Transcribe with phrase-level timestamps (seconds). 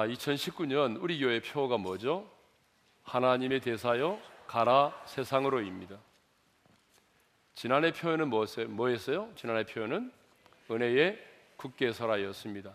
[0.00, 2.26] 자, 2019년 우리 교회 표어가 뭐죠?
[3.02, 5.98] 하나님의 대사여 가라 세상으로입니다.
[7.54, 9.30] 지난해 표현은 뭐였어요?
[9.36, 10.10] 지난해 표현은
[10.70, 11.18] 은혜에
[11.56, 12.72] 굳게 서라였습니다.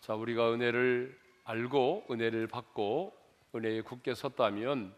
[0.00, 1.14] 자, 우리가 은혜를
[1.44, 3.14] 알고 은혜를 받고
[3.54, 4.94] 은혜에 굳게 섰다면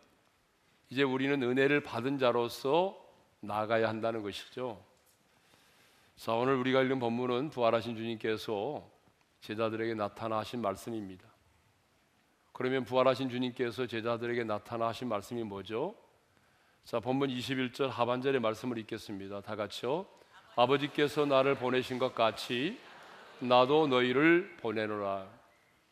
[0.90, 3.04] 이제 우리는 은혜를 받은 자로서
[3.40, 4.80] 나가야 한다는 것이죠.
[6.14, 8.94] 자, 오늘 우리가 읽은 본문은 부활하신 주님께서
[9.46, 11.28] 제자들에게 나타나신 말씀입니다.
[12.52, 15.94] 그러면 부활하신 주님께서 제자들에게 나타나신 말씀이 뭐죠?
[16.84, 19.42] 자, 본문 21절 하반절의 말씀을 읽겠습니다.
[19.42, 20.06] 다 같이요.
[20.56, 22.80] 아버지께서 나를 보내신 것 같이
[23.38, 25.28] 나도 너희를 보내노라.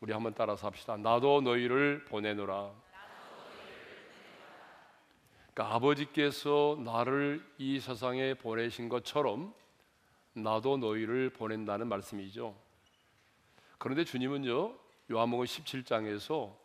[0.01, 0.97] 우리 한번 따라서 합시다.
[0.97, 2.73] 나도 너희를 보내노라.
[5.53, 9.53] 그러니까 아버지께서 나를 이 세상에 보내신 것처럼
[10.33, 12.64] 나도 너희를 보낸다는 말씀이죠.
[13.77, 14.75] 그런데 주님은요.
[15.11, 16.55] 요한복음 17장에서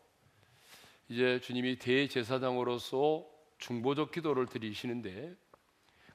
[1.09, 3.27] 이제 주님이 대제사장으로서
[3.59, 5.35] 중보적 기도를 드리시는데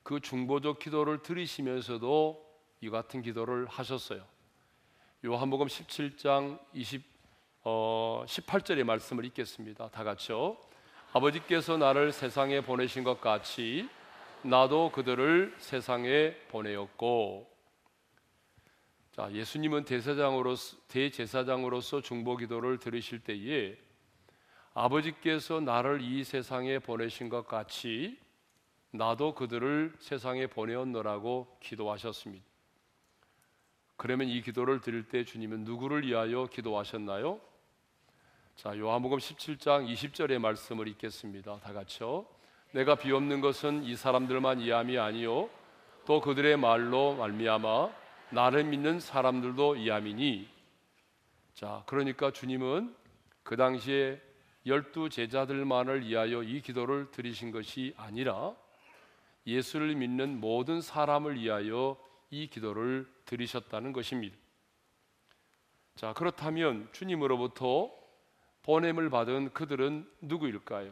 [0.03, 2.43] 그 중보적 기도를 드리시면서도
[2.81, 4.25] 이 같은 기도를 하셨어요.
[5.23, 7.15] 요한복음 17장 20
[7.67, 9.89] 어, 18절의 말씀을 읽겠습니다.
[9.89, 10.55] 다 같이요.
[11.13, 13.89] 아버지께서 나를 세상에 보내신 것 같이
[14.43, 17.54] 나도 그들을 세상에 보내었고
[19.15, 23.77] 자, 예수님은 대제사장으로서 대제사장으로서 중보 기도를 들으실 때에
[24.73, 28.19] 아버지께서 나를 이 세상에 보내신 것 같이
[28.91, 32.43] 나도 그들을 세상에 보내었노라고 기도하셨습니다.
[33.95, 37.39] 그러면 이 기도를 드릴 때 주님은 누구를 위하여 기도하셨나요?
[38.57, 41.61] 자, 요한복음 17장 20절의 말씀을 읽겠습니다.
[41.61, 42.25] 다 같이요.
[42.73, 45.49] 내가 비옵는 것은 이 사람들만 이함이 아니요
[46.05, 50.49] 또 그들의 말로 말미암아 나를 믿는 사람들도 이함이니
[51.53, 52.95] 자, 그러니까 주님은
[53.43, 54.21] 그 당시에
[54.65, 58.55] 열두 제자들만을 위하여 이 기도를 드리신 것이 아니라
[59.45, 61.97] 예수를 믿는 모든 사람을 위하여
[62.31, 64.35] 이 기도를 드리셨다는 것입니다.
[65.95, 67.91] 자, 그렇다면 주님으로부터
[68.63, 70.91] 보냄을 받은 그들은 누구일까요?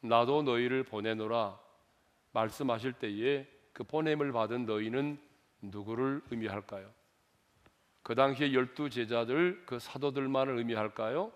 [0.00, 1.58] 나도 너희를 보내노라
[2.32, 5.27] 말씀하실 때에 그 보냄을 받은 너희는
[5.60, 6.90] 누구를 의미할까요?
[8.02, 11.32] 그 당시에 열두 제자들 그 사도들만을 의미할까요?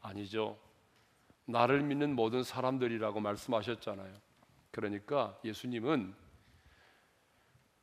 [0.00, 0.58] 아니죠.
[1.46, 4.14] 나를 믿는 모든 사람들이라고 말씀하셨잖아요.
[4.70, 6.14] 그러니까 예수님은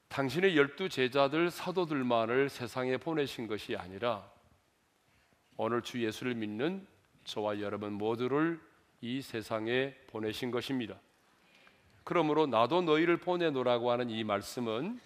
[0.07, 4.29] 당신의 열두 제자들 사도들만을 세상에 보내신 것이 아니라
[5.55, 6.87] 오늘 주 예수를 믿는
[7.25, 8.59] 저와 여러분 모두를
[9.01, 10.99] 이 세상에 보내신 것입니다.
[12.03, 14.99] 그러므로 나도 너희를 보내노라고 하는 이 말씀은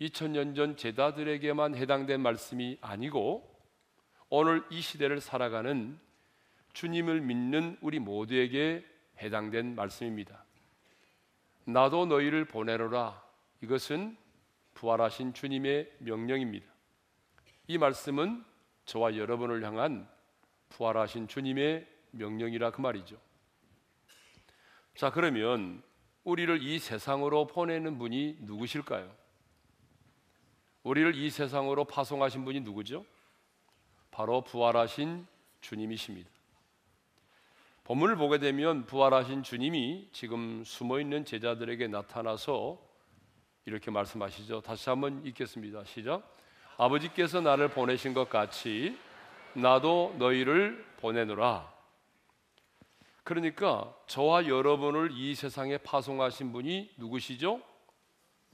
[0.00, 3.58] 2000년 전 제자들에게만 해당된 말씀이 아니고
[4.28, 5.98] 오늘 이 시대를 살아가는
[6.72, 8.84] 주님을 믿는 우리 모두에게
[9.20, 10.44] 해당된 말씀입니다.
[11.64, 13.22] 나도 너희를 보내노라.
[13.62, 14.16] 이것은
[14.74, 16.66] 부활하신 주님의 명령입니다.
[17.66, 18.44] 이 말씀은
[18.84, 20.08] 저와 여러분을 향한
[20.68, 23.18] 부활하신 주님의 명령이라 그 말이죠.
[24.94, 25.82] 자, 그러면
[26.24, 29.14] 우리를 이 세상으로 보내는 분이 누구실까요?
[30.82, 33.04] 우리를 이 세상으로 파송하신 분이 누구죠?
[34.10, 35.26] 바로 부활하신
[35.60, 36.30] 주님이십니다.
[37.84, 42.78] 본문을 보게 되면 부활하신 주님이 지금 숨어 있는 제자들에게 나타나서
[43.64, 44.60] 이렇게 말씀하시죠.
[44.60, 45.84] 다시 한번 읽겠습니다.
[45.84, 46.36] 시작.
[46.76, 48.96] 아버지께서 나를 보내신 것 같이
[49.54, 51.72] 나도 너희를 보내노라.
[53.24, 57.60] 그러니까 저와 여러분을 이 세상에 파송하신 분이 누구시죠?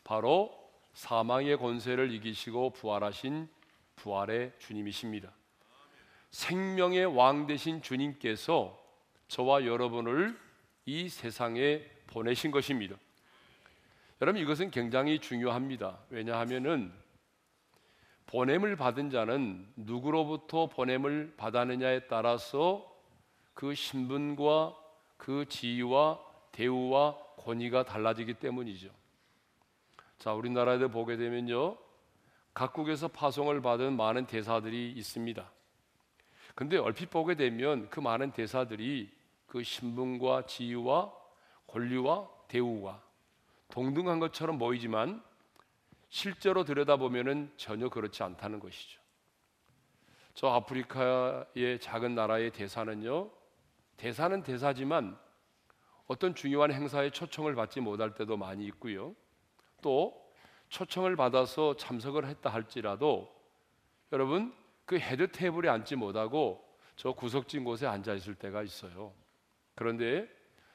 [0.03, 0.64] 바로
[0.95, 3.49] 사망의 권세를 이기시고 부활하신
[3.97, 5.31] 부활의 주님이십니다.
[6.31, 8.81] 생명의 왕 되신 주님께서
[9.29, 10.39] 저와 여러분을
[10.87, 12.97] 이 세상에 보내신 것입니다.
[14.21, 15.99] 여러분 이것은 굉장히 중요합니다.
[16.11, 16.93] 왜냐하면은
[18.27, 22.91] 보냄을 받은 자는 누구로부터 보냄을 받았느냐에 따라서
[23.53, 24.75] 그 신분과
[25.17, 26.21] 그 지위와
[26.53, 29.04] 대우와 권위가 달라지기 때문이죠.
[30.25, 31.77] 자, 우리나라에도 보게 되면요.
[32.55, 35.53] 각국에서 파송을 받은 많은 대사들이 있습니다.
[36.55, 39.13] 근데 얼핏 보게 되면 그 많은 대사들이
[39.47, 41.13] 그 신분과 지위와
[41.67, 43.03] 권리와 대우와
[43.69, 45.23] 동등한 것처럼 보이지만
[46.09, 49.03] 실제로 들여다보면 전혀 그렇지 않다는 것이죠.
[50.33, 53.31] 저 아프리카의 작은 나라의 대사는요,
[53.99, 55.19] 대사는 대사지만
[56.07, 59.15] 어떤 중요한 행사에 초청을 받지 못할 때도 많이 있고요.
[59.85, 60.19] 또
[60.71, 63.31] 초청을 받아서 참석을 했다 할지라도
[64.13, 64.55] 여러분
[64.87, 66.65] 그 head table에 앉지 못하고
[66.97, 69.13] 저 구석진 곳에 앉아 있을 때가 있어요.
[69.75, 70.27] 그런데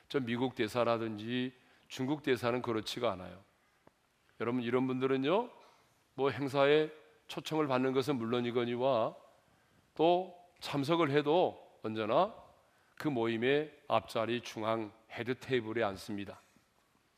[0.09, 1.51] 저 미국 대사라든지
[1.87, 3.43] 중국 대사는 그렇지가 않아요.
[4.39, 5.49] 여러분 이런 분들은요,
[6.13, 6.91] 뭐 행사에
[7.27, 9.15] 초청을 받는 것은 물론이거니와
[9.95, 12.31] 또 참석을 해도 언제나
[12.95, 16.39] 그 모임의 앞자리 중앙 head table에 앉습니다.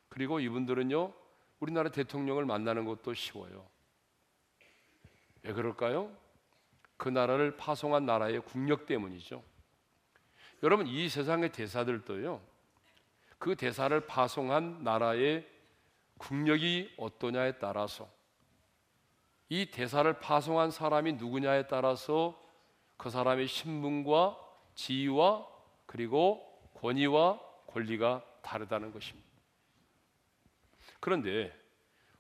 [0.08, 1.21] 그리고 이분들은요,
[1.62, 3.66] 우리나라 대통령을 만나는 것도 쉬워요.
[5.44, 6.12] 왜 그럴까요?
[6.98, 9.44] 그 나라를 파송한 나라의 국력 때문이죠.
[10.64, 12.42] 여러분 이 세상의 대사들도요.
[13.38, 15.48] 그 대사를 파송한 나라의
[16.18, 18.10] 국력이 어떠냐에 따라서
[19.50, 22.40] 이 대사를 파송한 사람이 누구냐에 따라서
[22.98, 24.38] 그 사람의 신분과
[24.76, 25.48] 지위와
[25.86, 26.42] 그리고
[26.76, 29.31] 권위와 권리가 다르다는 것입니다.
[31.02, 31.54] 그런데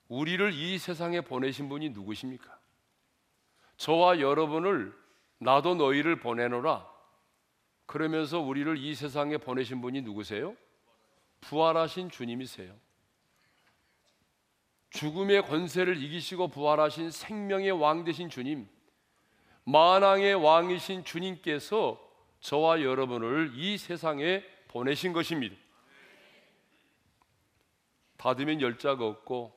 [0.10, 2.60] 우리를 이 세상에 보내신 분이 누구십니까?
[3.78, 4.94] 저와 여러분을
[5.38, 6.86] 나도 너희를 보내노라.
[7.86, 10.56] 그러면서 우리를 이 세상에 보내신 분이 누구세요?
[11.42, 12.76] 부활하신 주님이세요.
[14.90, 18.68] 죽음의 권세를 이기시고 부활하신 생명의 왕 되신 주님,
[19.64, 22.00] 만왕의 왕이신 주님께서
[22.42, 25.56] 저와 여러분을 이 세상에 보내신 것입니다.
[28.22, 29.52] 닫으면 열 자가 없고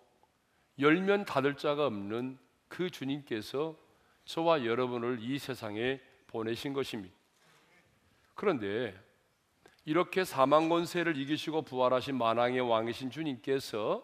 [0.79, 2.39] 열면 닫을 자가 없는
[2.69, 3.77] 그 주님께서
[4.25, 7.15] 저와 여러분을 이 세상에 보내신 것입니다.
[8.35, 8.99] 그런데
[9.85, 14.03] 이렇게 사망 권세를 이기시고 부활하신 만왕의 왕이신 주님께서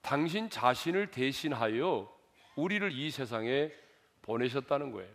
[0.00, 2.10] 당신 자신을 대신하여
[2.56, 3.70] 우리를 이 세상에
[4.22, 5.12] 보내셨다는 거예요.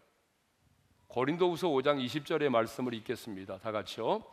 [1.07, 3.57] 고린도후서 5장 20절의 말씀을 읽겠습니다.
[3.57, 4.23] 다 같이요.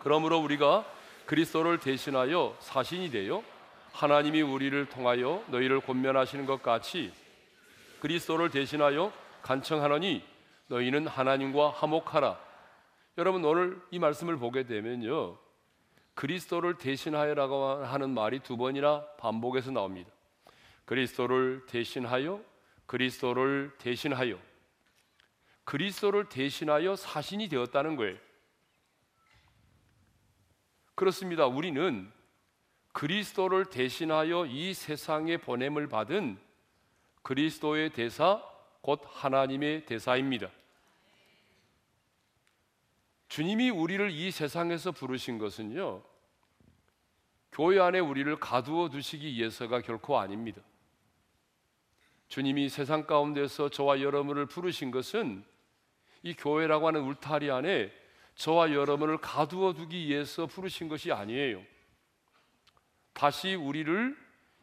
[0.00, 0.99] 그러므로 우리가
[1.30, 3.44] 그리스도를 대신하여 사신이 되어
[3.92, 7.12] 하나님이 우리를 통하여 너희를 권면하시는 것 같이
[8.00, 9.12] 그리스도를 대신하여
[9.42, 10.24] 간청하노니
[10.66, 12.36] 너희는 하나님과 화목하라.
[13.16, 15.38] 여러분 오늘 이 말씀을 보게 되면요.
[16.14, 20.10] 그리스도를 대신하여라고 하는 말이 두 번이나 반복해서 나옵니다.
[20.84, 22.42] 그리스도를 대신하여
[22.86, 24.36] 그리스도를 대신하여
[25.62, 28.18] 그리스도를 대신하여 사신이 되었다는 거예요.
[31.00, 31.46] 그렇습니다.
[31.46, 32.12] 우리는
[32.92, 36.38] 그리스도를 대신하여 이 세상에 보냄을 받은
[37.22, 38.44] 그리스도의 대사
[38.82, 40.50] 곧 하나님의 대사입니다.
[43.28, 46.02] 주님이 우리를 이 세상에서 부르신 것은요.
[47.50, 50.60] 교회 안에 우리를 가두어 두시기 위해서가 결코 아닙니다.
[52.28, 55.46] 주님이 세상 가운데서 저와 여러분을 부르신 것은
[56.22, 57.99] 이 교회라고 하는 울타리 안에
[58.34, 61.62] 저와 여러분을 가두어 두기 위해서 부르신 것이 아니에요.
[63.12, 64.16] 다시 우리를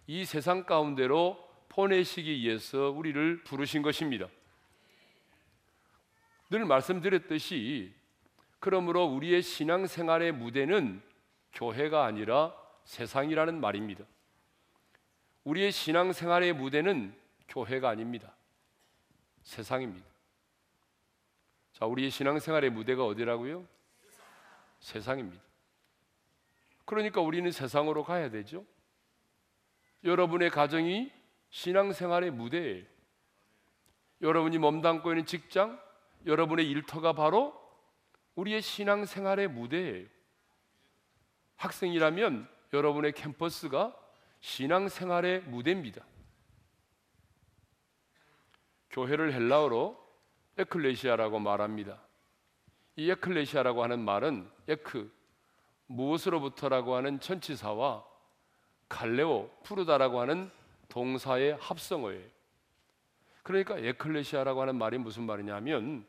[0.07, 4.27] 이 세상 가운데로 보내시기 위해서 우리를 부르신 것입니다.
[6.49, 7.93] 늘 말씀드렸듯이
[8.59, 11.01] 그러므로 우리의 신앙생활의 무대는
[11.53, 12.55] 교회가 아니라
[12.85, 14.05] 세상이라는 말입니다.
[15.43, 17.15] 우리의 신앙생활의 무대는
[17.47, 18.33] 교회가 아닙니다.
[19.43, 20.05] 세상입니다.
[21.77, 23.63] 자, 우리의 신앙생활의 무대가 어디라고요?
[24.79, 25.43] 세상입니다.
[26.85, 28.65] 그러니까 우리는 세상으로 가야 되죠.
[30.03, 31.11] 여러분의 가정이
[31.51, 32.83] 신앙생활의 무대예요.
[34.21, 35.79] 여러분이 몸담고 있는 직장,
[36.25, 37.53] 여러분의 일터가 바로
[38.33, 40.07] 우리의 신앙생활의 무대예요.
[41.57, 43.95] 학생이라면 여러분의 캠퍼스가
[44.39, 46.03] 신앙생활의 무대입니다.
[48.89, 50.06] 교회를 헬라어로
[50.57, 52.01] 에클레시아라고 말합니다.
[52.95, 55.11] 이 에클레시아라고 하는 말은 에크
[55.87, 58.03] 무엇으로부터라고 하는 천치사와
[58.89, 60.49] 갈레오 푸르다라고 하는
[60.89, 62.27] 동사의 합성어예요.
[63.43, 66.05] 그러니까 에클레시아라고 하는 말이 무슨 말이냐면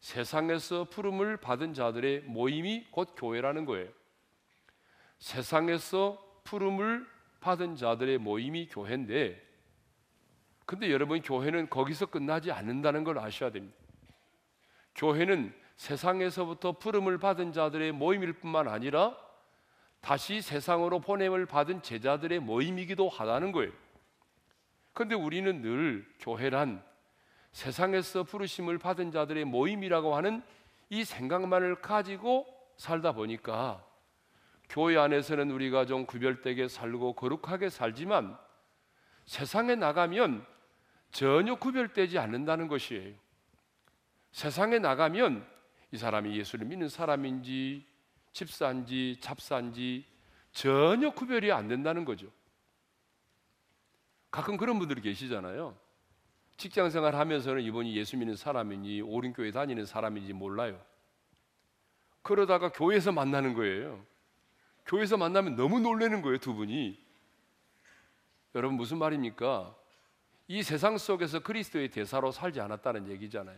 [0.00, 3.90] 세상에서 푸름을 받은 자들의 모임이 곧 교회라는 거예요.
[5.18, 7.06] 세상에서 푸름을
[7.40, 9.49] 받은 자들의 모임이 교회인데
[10.70, 13.76] 근데 여러분 교회는 거기서 끝나지 않는다는 걸 아셔야 됩니다.
[14.94, 19.16] 교회는 세상에서부터 푸름을 받은 자들의 모임일 뿐만 아니라
[20.00, 23.72] 다시 세상으로 보냄을 받은 제자들의 모임이기도 하다는 거예요.
[24.92, 26.84] 그런데 우리는 늘 교회란
[27.50, 30.40] 세상에서 부르심을 받은 자들의 모임이라고 하는
[30.88, 32.46] 이 생각만을 가지고
[32.76, 33.84] 살다 보니까
[34.68, 38.38] 교회 안에서는 우리가 좀 구별되게 살고 거룩하게 살지만
[39.24, 40.46] 세상에 나가면
[41.10, 43.14] 전혀 구별되지 않는다는 것이에요.
[44.32, 45.46] 세상에 나가면
[45.92, 47.84] 이 사람이 예수를 믿는 사람인지
[48.32, 50.04] 집사인지 잡사인지
[50.52, 52.28] 전혀 구별이 안 된다는 거죠.
[54.30, 55.76] 가끔 그런 분들이 계시잖아요.
[56.56, 60.80] 직장 생활 하면서는 이분이 예수 믿는 사람인지 오른교회 다니는 사람인지 몰라요.
[62.22, 64.04] 그러다가 교회에서 만나는 거예요.
[64.86, 66.98] 교회에서 만나면 너무 놀라는 거예요, 두 분이.
[68.54, 69.74] 여러분 무슨 말입니까?
[70.50, 73.56] 이 세상 속에서 그리스도의 대사로 살지 않았다는 얘기잖아요.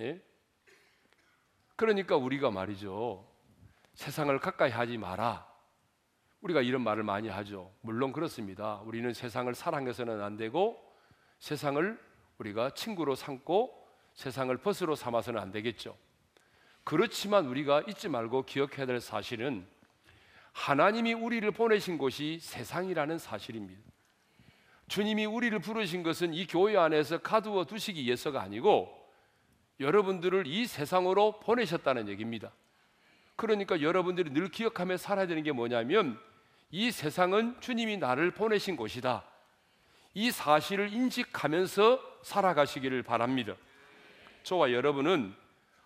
[0.00, 0.22] 예?
[1.74, 3.26] 그러니까 우리가 말이죠.
[3.94, 5.50] 세상을 가까이 하지 마라.
[6.42, 7.72] 우리가 이런 말을 많이 하죠.
[7.80, 8.82] 물론 그렇습니다.
[8.84, 10.78] 우리는 세상을 사랑해서는 안 되고
[11.38, 11.98] 세상을
[12.36, 15.96] 우리가 친구로 삼고 세상을 벗으로 삼아서는 안 되겠죠.
[16.84, 19.66] 그렇지만 우리가 잊지 말고 기억해야 될 사실은
[20.52, 23.95] 하나님이 우리를 보내신 곳이 세상이라는 사실입니다.
[24.88, 29.06] 주님이 우리를 부르신 것은 이 교회 안에서 가두어 두시기 위해서가 아니고
[29.80, 32.52] 여러분들을 이 세상으로 보내셨다는 얘기입니다.
[33.34, 36.18] 그러니까 여러분들이 늘 기억하며 살아야 되는 게 뭐냐면
[36.70, 39.24] 이 세상은 주님이 나를 보내신 곳이다.
[40.14, 43.54] 이 사실을 인식하면서 살아가시기를 바랍니다.
[44.44, 45.34] 저와 여러분은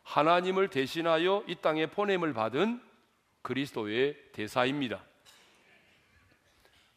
[0.04, 2.80] 하나님을 대신하여 이 땅에 보냄을 받은
[3.42, 5.02] 그리스도의 대사입니다.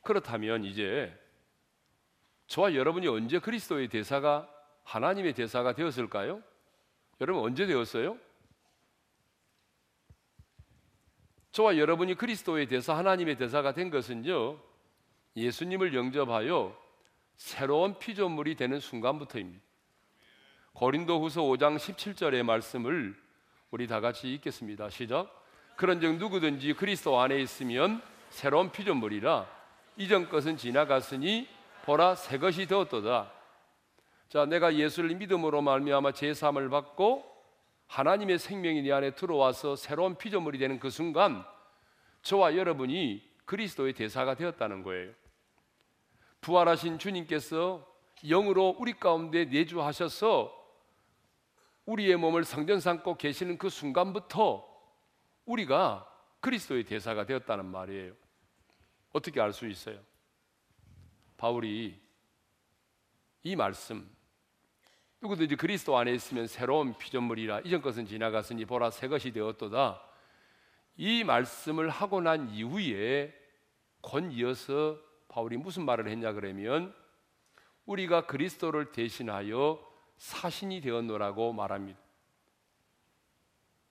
[0.04, 1.18] 그렇다면 이제
[2.54, 4.48] 저와 여러분이 언제 그리스도의 대사가
[4.84, 6.40] 하나님의 대사가 되었을까요?
[7.20, 8.16] 여러분 언제 되었어요?
[11.52, 14.60] 저와 여러분이 그리스도의 대사, 하나님의 대사가 된 것은요,
[15.36, 16.78] 예수님을 영접하여
[17.38, 19.64] 새로운 피조물이 되는 순간부터입니다.
[20.74, 23.20] 고린도 후서 5장 17절의 말씀을
[23.72, 24.92] 우리 다 같이 읽겠습니다.
[24.92, 25.44] 시작.
[25.76, 29.48] 그런 즉 누구든지 그리스도 안에 있으면 새로운 피조물이라
[29.98, 31.48] 이전 것은 지나갔으니
[31.84, 33.32] 보라 새 것이 되었도다.
[34.30, 37.32] 자, 내가 예수를 믿음으로 말미암아 제 삶을 받고
[37.88, 41.46] 하나님의 생명이 내 안에 들어와서 새로운 피조물이 되는 그 순간
[42.22, 45.12] 저와 여러분이 그리스도의 대사가 되었다는 거예요.
[46.40, 47.86] 부활하신 주님께서
[48.24, 50.62] 영으로 우리 가운데 내주하셔서
[51.86, 54.66] 우리의 몸을 성전 삼고 계시는 그 순간부터
[55.46, 56.10] 우리가
[56.40, 58.14] 그리스도의 대사가 되었다는 말이에요.
[59.12, 60.00] 어떻게 알 수 있어요?
[61.44, 61.94] 바울이
[63.44, 64.10] 이 말씀
[65.20, 70.02] 누구든지 그리스도 안에 있으면 새로운 피조물이라 이전 것은 지나갔으니 보라 새 것이 되었도다.
[70.96, 73.34] 이 말씀을 하고 난 이후에
[74.00, 74.98] 곧 이어서
[75.28, 76.96] 바울이 무슨 말을 했냐 그러면
[77.88, 79.86] 우리가 그리스도를 대신하여
[80.16, 82.00] 사신이 되었노라고 말합니다.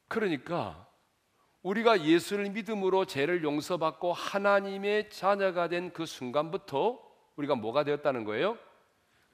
[0.08, 0.88] 그러니까
[1.60, 8.58] 우리가 예수를 믿음으로 죄를 용서받고 하나님의 자녀가 된 그 순간부터 우리가 뭐가 되었다는 거예요?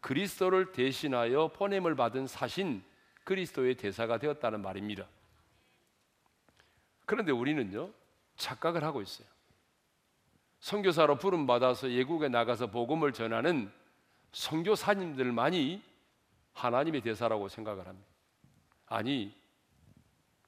[0.01, 2.83] 그리스도를 대신하여 보냄을 받은 사신
[3.25, 5.07] 그리스도의 대사가 되었다는 말입니다.
[7.05, 7.91] 그런데 우리는요
[8.37, 9.27] 착각을 하고 있어요.
[10.61, 13.71] 선교사로 부름 받아서 예국에 나가서 복음을 전하는
[14.33, 15.83] 선교사님들만이
[16.53, 18.09] 하나님의 대사라고 생각을 합니다.
[18.87, 19.35] 아니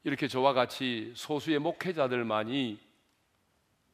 [0.03, 2.81] 이렇게 저와 같이 소수의 목회자들만이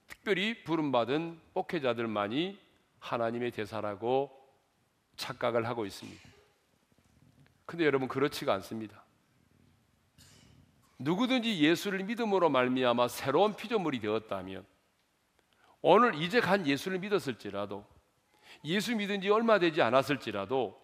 [0.06, 2.65] 특별히 부름받은 목회자들만이
[3.00, 4.30] 하나님의 대사라고
[5.16, 6.20] 착각을 하고 있습니다.
[7.64, 9.02] 근데 여러분 그렇지가 않습니다.
[10.98, 14.64] 누구든지 예수를 믿음으로 말미암아 새로운 피조물이 되었다면
[15.82, 17.84] 오늘 이제 간 예수를 믿었을지라도
[18.64, 20.80] 예수 믿은 지 얼마 되지 않았을지라도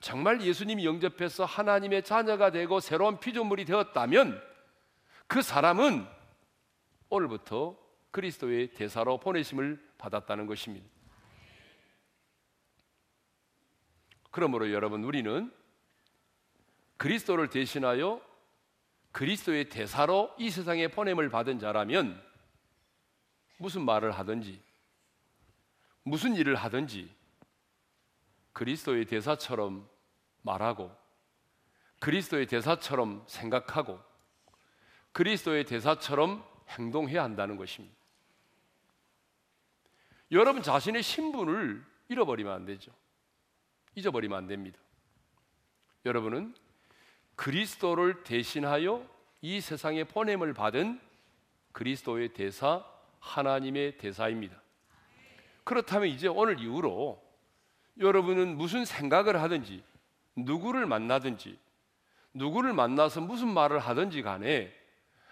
[0.00, 4.42] 정말 예수님이 영접해서 하나님의 자녀가 되고 새로운 피조물이 되었다면
[5.26, 6.06] 그 사람은
[7.08, 7.78] 오늘부터
[8.10, 10.86] 그리스도의 대사로 보내심을 받았다는 것입니다.
[14.34, 15.48] 그러므로 여러분 우리는
[16.96, 18.20] 그리스도를 대신하여
[19.12, 22.20] 그리스도의 대사로 이 세상에 보냄을 받은 자라면
[23.58, 24.60] 무슨 말을 하든지
[26.02, 27.14] 무슨 일을 하든지
[28.54, 29.88] 그리스도의 대사처럼
[30.42, 30.90] 말하고
[32.00, 34.00] 그리스도의 대사처럼 생각하고
[35.12, 37.94] 그리스도의 대사처럼 행동해야 한다는 것입니다.
[40.32, 42.90] 여러분 자신의 신분을 잃어버리면 안 되죠.
[43.94, 44.78] 잊어버리면 안 됩니다.
[46.04, 46.54] 여러분은
[47.36, 49.04] 그리스도를 대신하여
[49.40, 51.00] 이 세상에 보냄을 받은
[51.72, 52.84] 그리스도의 대사,
[53.20, 54.56] 하나님의 대사입니다.
[55.64, 57.22] 그렇다면 이제 오늘 이후로
[57.98, 59.82] 여러분은 무슨 생각을 하든지
[60.36, 61.58] 누구를 만나든지
[62.34, 64.72] 누구를 만나서 무슨 말을 하든지 간에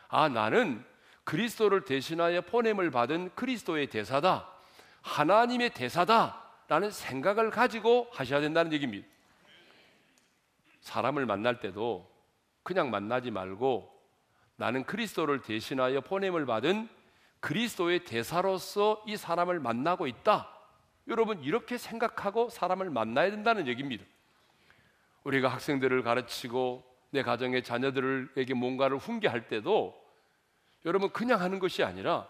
[0.08, 0.84] 아 나는
[1.24, 4.48] 그리스도를 대신하여 보냄을 받은 그리스도의 대사다.
[5.02, 6.41] 하나님의 대사다
[6.72, 9.06] 라는 생각을 가지고 하셔야 된다는 얘기입니다.
[10.80, 12.10] 사람을 만날 때도
[12.62, 13.92] 그냥 만나지 말고
[14.56, 16.88] 나는 그리스도를 대신하여 보냄을 받은
[17.40, 20.48] 그리스도의 대사로서 이 사람을 만나고 있다.
[21.08, 24.06] 여러분 이렇게 생각하고 사람을 만나야 된다는 얘기입니다.
[25.24, 29.94] 우리가 학생들을 가르치고 내 가정의 자녀들에게 뭔가를 훈계할 때도
[30.86, 32.26] 여러분 그냥 하는 것이 아니라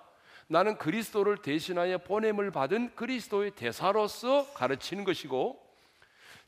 [0.48, 5.60] 나는 그리스도를 대신하여 보냄을 받은 그리스도의 대사로서 가르치는 것이고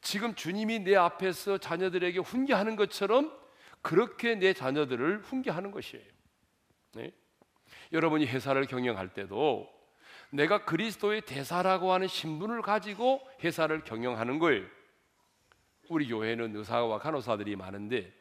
[0.01, 3.33] 지금 주님이 내 앞에서 자녀들에게 훈계하는 것처럼
[3.81, 6.05] 그렇게 내 자녀들을 훈계하는 것이에요.
[6.95, 7.13] 네?
[7.93, 9.73] 여러분이 회사를 경영할 때도
[10.31, 14.67] 내가 그리스도의 대사라고 하는 신분을 가지고 회사를 경영하는 거예요.
[15.89, 18.13] 우리 교회는 의사와 간호사들이 많은데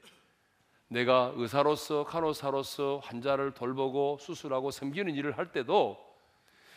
[0.94, 5.98] 내가 의사로서 간호사로서 환자를 돌보고 수술하고 섬기는 일을 할 때도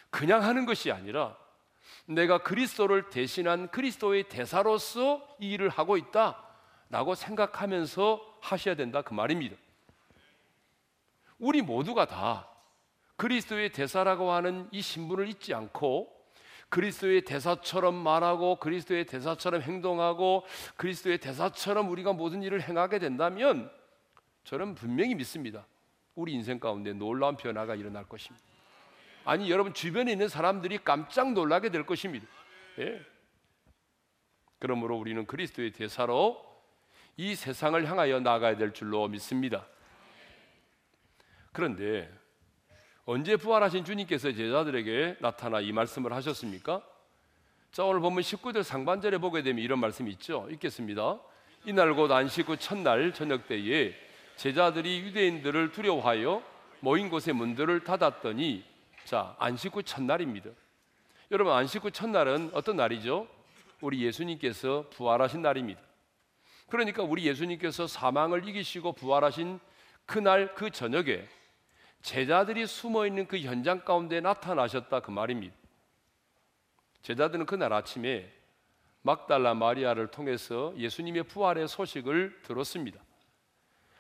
[0.09, 1.37] 그냥 하는 것이 아니라
[2.07, 9.55] 내가 그리스도를 대신한 그리스도의 대사로서 이 일을 하고 있다라고 생각하면서 하셔야 된다 그 말입니다.
[11.39, 12.49] 우리 모두가 다
[13.17, 16.11] 그리스도의 대사라고 하는 이 신분을 잊지 않고
[16.71, 20.47] 그리스도의 대사처럼 말하고 그리스도의 대사처럼 행동하고
[20.77, 23.71] 그리스도의 대사처럼 우리가 모든 일을 행하게 된다면
[24.47, 25.67] 저는 분명히 믿습니다.
[26.15, 28.47] 우리 인생 가운데 놀라운 변화가 일어날 것입니다.
[29.25, 32.27] 아니 여러분 주변에 있는 사람들이 깜짝 놀라게 될 것입니다.
[32.79, 33.05] 예.
[34.61, 36.45] 그러므로 우리는 그리스도의 대사로
[37.17, 39.67] 이 세상을 향하여 나가야 될 줄로 믿습니다.
[41.51, 42.09] 그런데
[43.05, 46.87] 언제 부활하신 주님께서 제자들에게 나타나 이 말씀을 하셨습니까?
[47.73, 50.47] 자, 오늘 보면 19절 상반절에 보게 되면 이런 말씀이 있죠.
[50.53, 51.21] 읽겠습니다.
[51.65, 54.06] 이날 곧 안식 후 첫날 저녁 때에
[54.37, 56.43] 제자들이 유대인들을 두려워하여
[56.81, 58.65] 모인 곳의 문들을 닫았더니
[59.05, 60.51] 자, 안식 후 첫날입니다.
[61.31, 63.27] 여러분, 안식 후 첫날은 어떤 날이죠?
[63.81, 65.81] 우리 예수님께서 부활하신 날입니다.
[66.69, 69.61] 그러니까 우리 예수님께서 사망을 이기시고 부활하신
[70.05, 71.25] 그날 그 저녁에
[72.03, 75.55] 제자들이 숨어 있는 그 현장 가운데 나타나셨다 그 말입니다.
[77.03, 78.31] 제자들은 그날 아침에
[79.03, 83.01] 막달라 마리아를 통해서 예수님의 부활의 소식을 들었습니다.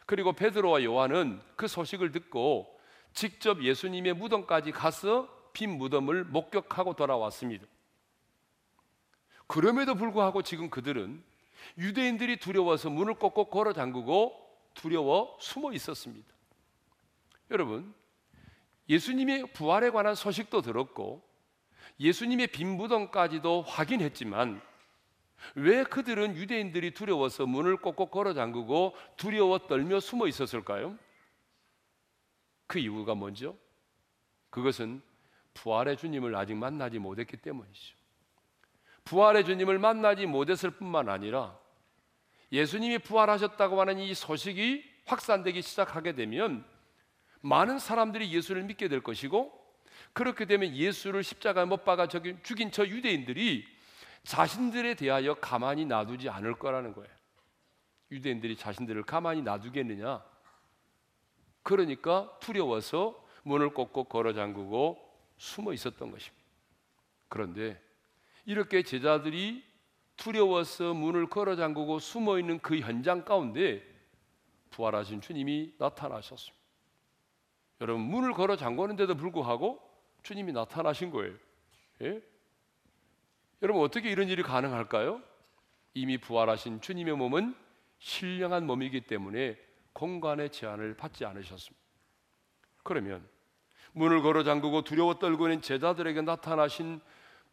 [0.07, 2.79] 그리고 베드로와 요한은 그 소식을 듣고
[3.13, 7.67] 직접 예수님의 무덤까지 가서 빈 무덤을 목격하고 돌아왔습니다.
[9.47, 11.23] 그럼에도 불구하고 지금 그들은
[11.79, 14.35] 유대인들이 두려워서 문을 꼭꼭 걸어 잠그고
[14.75, 16.27] 두려워 숨어 있었습니다.
[17.51, 17.95] 여러분,
[18.89, 21.23] 예수님의 부활에 관한 소식도 들었고
[21.99, 24.61] 예수님의 빈 무덤까지도 확인했지만
[25.55, 30.99] 왜 그들은 유대인들이 두려워서 문을 꼭꼭 걸어 잠그고 두려워 떨며 숨어 있었을까요?
[32.67, 33.57] 그 이유가 뭔죠?
[34.51, 35.03] 그것은
[35.55, 37.97] 부활의 주님을 아직 만나지 못했기 때문이죠.
[39.05, 41.57] 부활의 주님을 만나지 못했을 뿐만 아니라
[42.53, 46.65] 예수님이 부활하셨다고 하는 이 소식이 확산되기 시작하게 되면
[47.41, 49.53] 많은 사람들이 예수를 믿게 될 것이고
[50.13, 53.76] 그렇게 되면 예수를 십자가에 못 박아 죽인 저 유대인들이
[54.27, 57.11] 자신들에 대하여 가만히 놔두지 않을 거라는 거예요.
[58.11, 60.25] 유대인들이 자신들을 가만히 놔두겠느냐?
[61.63, 64.99] 그러니까 두려워서 문을 꼭꼭 걸어 잠그고
[65.39, 66.45] 숨어 있었던 것입니다.
[67.29, 67.81] 그런데
[68.45, 69.65] 이렇게 제자들이
[70.17, 73.83] 두려워서 문을 걸어 잠그고 숨어 있는 그 현장 가운데
[74.71, 76.65] 부활하신 주님이 나타나셨습니다.
[77.81, 79.81] 여러분 문을 걸어 잠그는데도 불구하고
[80.23, 81.35] 주님이 나타나신 거예요.
[82.03, 82.36] 예?
[83.63, 85.23] 여러분 어떻게 이런 일이 가능할까요?
[85.95, 87.55] 이미 부활하신 주님의 몸은
[87.99, 89.59] 신령한 몸이기 때문에
[89.93, 91.87] 공간의 제한을 받지 않으셨습니다.
[92.83, 93.27] 그러면
[93.93, 97.01] 문을 걸어 잠그고 두려워 떨고 있는 제자들에게 나타나신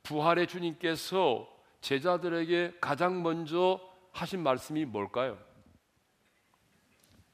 [0.03, 3.79] 부활의 주님께서 제자들에게 가장 먼저
[4.11, 5.39] 하신 말씀이 뭘까요?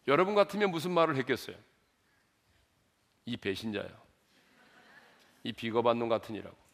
[0.08, 1.56] 여러분 같으면 무슨 말을 했겠어요?
[3.26, 3.90] 이 배신자야.
[5.44, 6.69] 이 비겁한 놈 같은 이라고.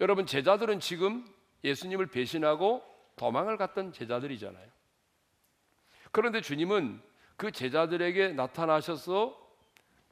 [0.00, 1.26] 여러분 제자들은 지금
[1.62, 2.82] 예수님을 배신하고
[3.16, 4.66] 도망을 갔던 제자들이잖아요.
[6.10, 7.00] 그런데 주님은
[7.36, 9.38] 그 제자들에게 나타나셔서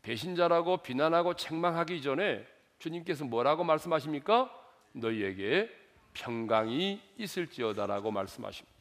[0.02, 2.46] 배신자라고 비난하고 책망하기 전에
[2.78, 4.54] 주님께서 뭐라고 말씀하십니까?
[4.92, 5.70] 너희에게
[6.14, 8.78] 평강이 있을지어다라고 말씀하십니다.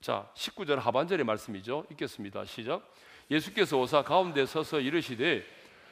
[0.00, 1.86] 자, 19절 하반절의 말씀이죠.
[1.90, 2.44] 읽겠습니다.
[2.44, 2.82] 시작.
[3.30, 5.44] 예수께서 오사 가운데 서서 이르시되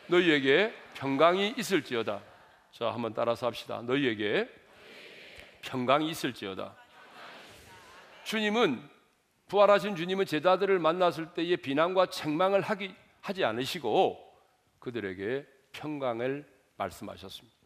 [0.08, 2.31] 너희에게 평강이 있을지어다.
[2.72, 3.82] 자, 한번 따라서 합시다.
[3.82, 4.48] 너희에게
[5.60, 6.74] 평강이 있을지어다.
[8.24, 8.90] 주님은
[9.48, 14.18] 부활하신 주님은 제자들을 만났을 때에 비난과 책망을 하기 하지 않으시고
[14.78, 17.56] 그들에게 평강을 말씀하셨습니다.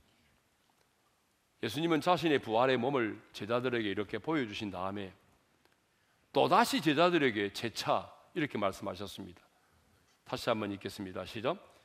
[1.63, 5.15] 예수님은 자신의 부활의 몸을 제자들에게 이렇게 보여주신 다음에
[6.33, 9.41] 또다시 제자들에게 재차 이렇게 말씀하셨습니다.
[10.25, 11.25] 다시 한번 읽겠습니다.
[11.25, 11.76] 시작.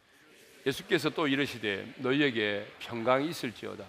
[0.65, 3.83] 예수께서 또 이르시되 너희에게 평강이 있을지어다.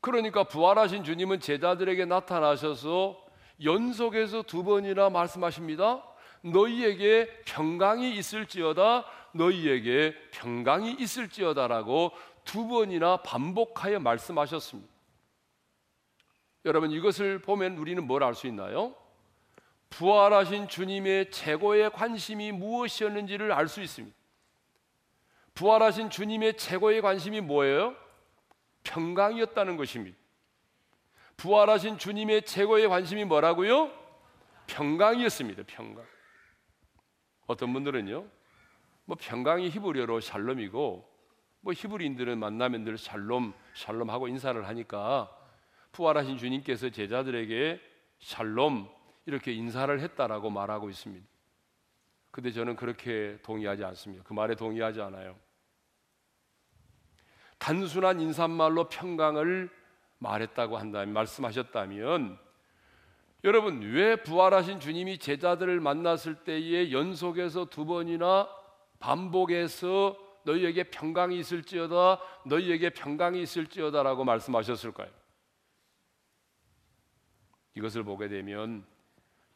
[0.00, 3.24] 그러니까 부활하신 주님은 제자들에게 나타나셔서
[3.64, 6.02] 연속해서 두 번이나 말씀하십니다.
[6.42, 12.12] 너희에게 평강이 있을지어다 너희에게 평강이 있을지어다라고
[12.44, 14.88] 두 번이나 반복하여 말씀하셨습니다.
[16.64, 18.94] 여러분 이것을 보면 우리는 뭘 알 수 있나요?
[19.90, 24.16] 부활하신 주님의 최고의 관심이 무엇이었는지를 알 수 있습니다.
[25.58, 27.96] 부활하신 주님의 최고의 관심이 뭐예요?
[28.84, 30.16] 평강이었다는 것입니다.
[31.36, 33.90] 부활하신 주님의 최고의 관심이 뭐라고요?
[34.68, 35.64] 평강이었습니다.
[35.66, 36.06] 평강.
[37.48, 38.24] 어떤 분들은요,
[39.04, 41.12] 뭐 평강이 히브리어로 샬롬이고,
[41.62, 45.28] 뭐 히브리인들은 만나면 늘 샬롬, 샬롬 하고 인사를 하니까
[45.90, 47.80] 부활하신 주님께서 제자들에게
[48.20, 48.88] 샬롬
[49.26, 51.26] 이렇게 인사를 했다라고 말하고 있습니다.
[52.30, 54.22] 근데 저는 그렇게 동의하지 않습니다.
[54.22, 55.47] 그 말에 동의하지 않아요.
[57.58, 59.70] 단순한 인사말로 평강을
[60.18, 62.38] 말했다고 한다면 말씀하셨다면
[63.44, 68.48] 여러분 왜 부활하신 주님이 제자들을 만났을 때에 연속해서 두 번이나
[68.98, 75.10] 반복해서 너희에게 평강이 있을지어다 너희에게 평강이 있을지어다라고 말씀하셨을까요?
[77.74, 78.84] 이것을 보게 되면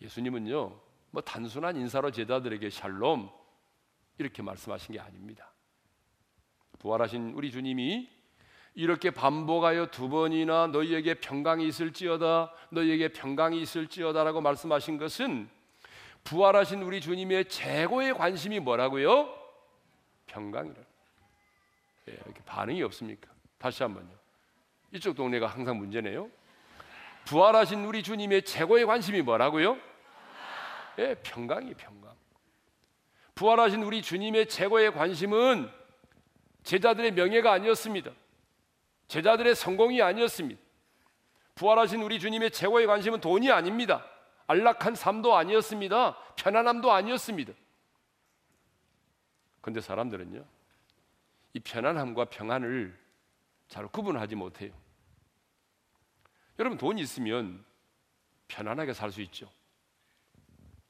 [0.00, 3.30] 예수님은요 뭐 단순한 인사로 제자들에게 샬롬
[4.18, 5.51] 이렇게 말씀하신 게 아닙니다.
[6.82, 8.08] 부활하신 우리 주님이
[8.74, 15.48] 이렇게 반복하여 두 번이나 너희에게 평강이 있을지어다 너희에게 평강이 있을지어다라고 말씀하신 것은
[16.24, 19.32] 부활하신 우리 주님의 최고의 관심이 뭐라고요?
[20.26, 20.76] 평강이라.
[22.08, 23.28] 예, 이렇게 반응이 없습니까?
[23.58, 24.08] 다시 한번요.
[24.92, 26.28] 이쪽 동네가 항상 문제네요.
[27.26, 29.78] 부활하신 우리 주님의 최고의 관심이 뭐라고요?
[30.98, 32.12] 예, 평강이 평강.
[33.34, 35.81] 부활하신 우리 주님의 최고의 관심은
[36.64, 38.12] 제자들의 명예가 아니었습니다.
[39.08, 40.60] 제자들의 성공이 아니었습니다.
[41.54, 44.06] 부활하신 우리 주님의 최고의 관심은 돈이 아닙니다.
[44.46, 46.16] 안락한 삶도 아니었습니다.
[46.36, 47.52] 편안함도 아니었습니다.
[49.60, 50.44] 근데 사람들은요,
[51.54, 52.98] 이 편안함과 평안을
[53.68, 54.72] 잘 구분하지 못해요.
[56.58, 57.64] 여러분, 돈이 있으면
[58.48, 59.50] 편안하게 살 수 있죠.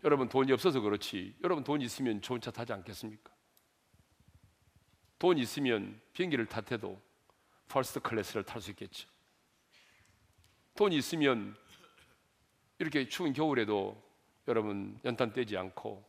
[0.05, 1.35] 여러분, 돈이 없어서 그렇지.
[1.45, 3.32] 여러분, 돈이 있으면 좋은 차 타지 않겠습니까?
[5.23, 7.01] 돈 있으면 비행기를 타도
[7.69, 9.09] first class를 탈 수 있겠죠.
[10.75, 11.57] 돈이 있으면
[12.81, 14.03] 이렇게 추운 겨울에도
[14.49, 16.05] 여러분 연탄 떼지 않고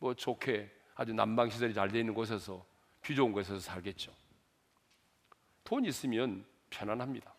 [0.00, 2.62] 뭐 좋게 아주 난방 시설이 잘 되어 있는 곳에서
[3.00, 4.12] view 좋은 곳에서 살겠죠.
[5.64, 7.34] 돈 있으면 편안합니다.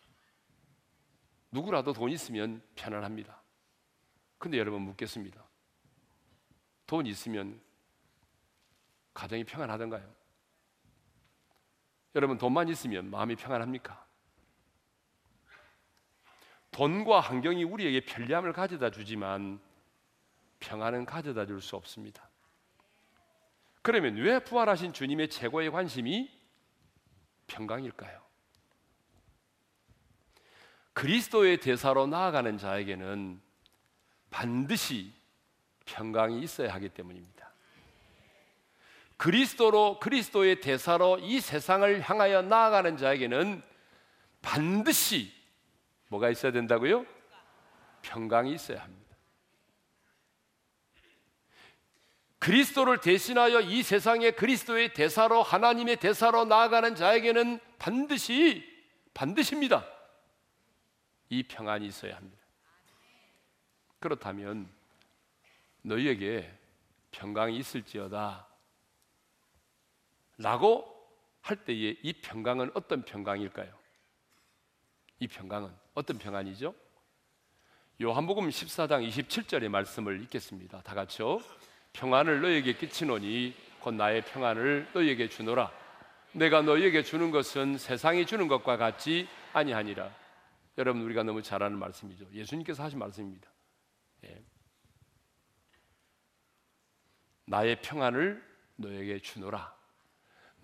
[1.52, 3.40] 누구라도 돈 있으면 편안합니다.
[4.36, 5.44] 근데 여러분 묻겠습니다.
[6.88, 7.60] 돈 있으면
[9.14, 10.23] 가정이 평안하던가요?
[12.14, 14.04] 여러분 돈만 있으면 마음이 평안합니까?
[16.70, 19.60] 돈과 환경이 우리에게 편리함을 가져다 주지만
[20.60, 22.28] 평안은 가져다 줄 수 없습니다.
[23.82, 26.30] 그러면 왜 부활하신 주님의 최고의 관심이
[27.46, 28.22] 평강일까요?
[30.94, 33.40] 그리스도의 대사로 나아가는 자에게는
[34.30, 35.12] 반드시
[35.84, 37.43] 평강이 있어야 하기 때문입니다.
[39.24, 43.62] 그리스도로 그리스도의 대사로 이 세상을 향하여 나아가는 자에게는
[44.42, 45.32] 반드시
[46.08, 47.06] 뭐가 있어야 된다고요?
[48.02, 49.16] 평강이 있어야 합니다.
[52.38, 58.62] 그리스도를 대신하여 이 세상에 그리스도의 대사로 하나님의 대사로 나아가는 자에게는 반드시
[59.14, 59.86] 반드시입니다.
[61.30, 62.42] 이 평안이 있어야 합니다.
[64.00, 64.68] 그렇다면
[65.80, 66.52] 너희에게
[67.10, 68.52] 평강이 있을지어다
[70.38, 70.90] 라고
[71.40, 73.72] 할 때에 이 평강은 어떤 평강일까요?
[75.20, 76.74] 이 평강은 어떤 평안이죠?
[78.02, 80.82] 요한복음 14장 27절의 말씀을 읽겠습니다.
[80.82, 81.38] 다 같이요.
[81.92, 85.70] 평안을 너에게 끼치노니 곧 나의 평안을 너에게 주노라.
[86.32, 90.12] 내가 너에게 주는 것은 세상이 주는 것과 같지 아니하니라.
[90.78, 92.26] 여러분 우리가 너무 잘 아는 말씀이죠.
[92.32, 93.48] 예수님께서 하신 말씀입니다.
[94.24, 94.44] 예.
[97.46, 98.42] 나의 평안을
[98.76, 99.83] 너에게 주노라.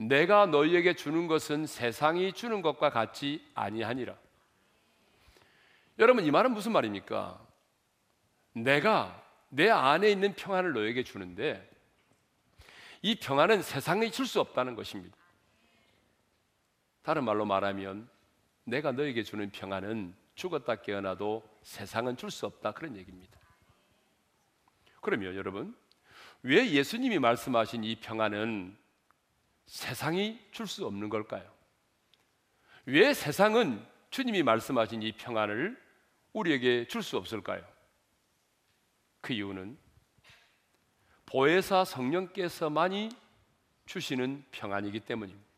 [0.00, 4.16] 내가 너희에게 주는 것은 세상이 주는 것과 같지 아니하니라.
[5.98, 7.38] 여러분 이 말은 무슨 말입니까?
[8.54, 11.68] 내가 내 안에 있는 평안을 너에게 주는데
[13.02, 15.16] 이 평안은 세상이 줄 수 없다는 것입니다.
[17.02, 18.08] 다른 말로 말하면
[18.64, 23.38] 내가 너에게 주는 평안은 죽었다 깨어나도 세상은 줄 수 없다 그런 얘기입니다.
[25.02, 25.76] 그러면 여러분
[26.42, 28.80] 왜 예수님이 말씀하신 이 평안은
[29.70, 31.48] 세상이 줄 수 없는 걸까요?
[32.86, 35.80] 왜 세상은 주님이 말씀하신 이 평안을
[36.32, 37.64] 우리에게 줄 수 없을까요?
[39.20, 39.78] 그 이유는
[41.26, 43.10] 보혜사 성령께서만이
[43.86, 45.48] 주시는 평안이기 때문입니다.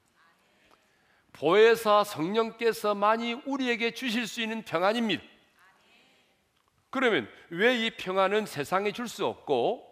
[1.33, 5.23] 보혜사 성령께서만이 우리에게 주실 수 있는 평안입니다.
[6.91, 9.91] 그러면 왜 이 평안은 세상에 줄 수 없고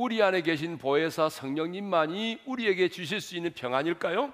[0.00, 4.32] 우리 안에 계신 보혜사 성령님만이 우리에게 주실 수 있는 평안일까요?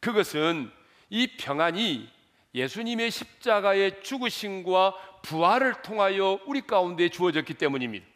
[0.00, 0.70] 그것은
[1.10, 2.08] 이 평안이
[2.54, 8.06] 예수님의 십자가의 죽으심과 부활을 통하여 우리 가운데 주어졌기 때문입니다.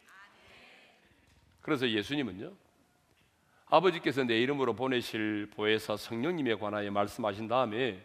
[1.61, 2.51] 그래서 예수님은요,
[3.67, 8.03] 아버지께서 내 이름으로 보내실 보혜사 성령님에 관하여 말씀하신 다음에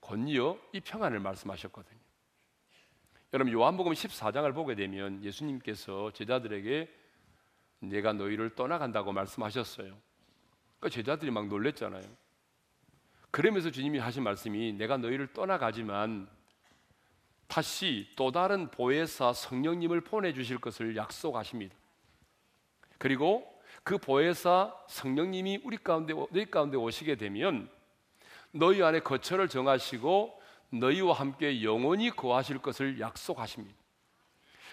[0.00, 2.00] 곧이어 이 평안을 말씀하셨거든요.
[3.32, 6.99] 여러분 요한복음 14장을 보게 되면 예수님께서 제자들에게
[7.80, 9.96] 내가 너희를 떠나간다고 말씀하셨어요.
[10.78, 12.04] 그러니까 제자들이 막 놀랬잖아요.
[13.30, 16.28] 그러면서 주님이 하신 말씀이 내가 너희를 떠나가지만
[17.46, 21.74] 다시 또 다른 보혜사 성령님을 보내 주실 것을 약속하십니다.
[22.98, 23.46] 그리고
[23.82, 27.68] 그 보혜사 성령님이 우리 가운데 너희 가운데 오시게 되면
[28.52, 30.40] 너희 안에 거처를 정하시고
[30.70, 33.76] 너희와 함께 영원히 거하실 것을 약속하십니다.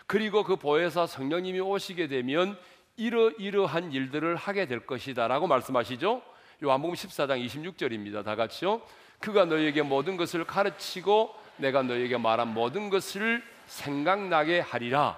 [0.06, 2.58] 그리고 그 보혜사 성령님이 오시게 되면
[2.98, 6.22] 이러이러한 일들을 하게 될 것이다라고 말씀하시죠.
[6.64, 8.26] 요한복음 14장 26절입니다.
[8.26, 8.82] 다 같이요.
[9.20, 15.18] 그가 너희에게 모든 것을 가르치고 내가 너희에게 말한 모든 것을 생각나게 하리라.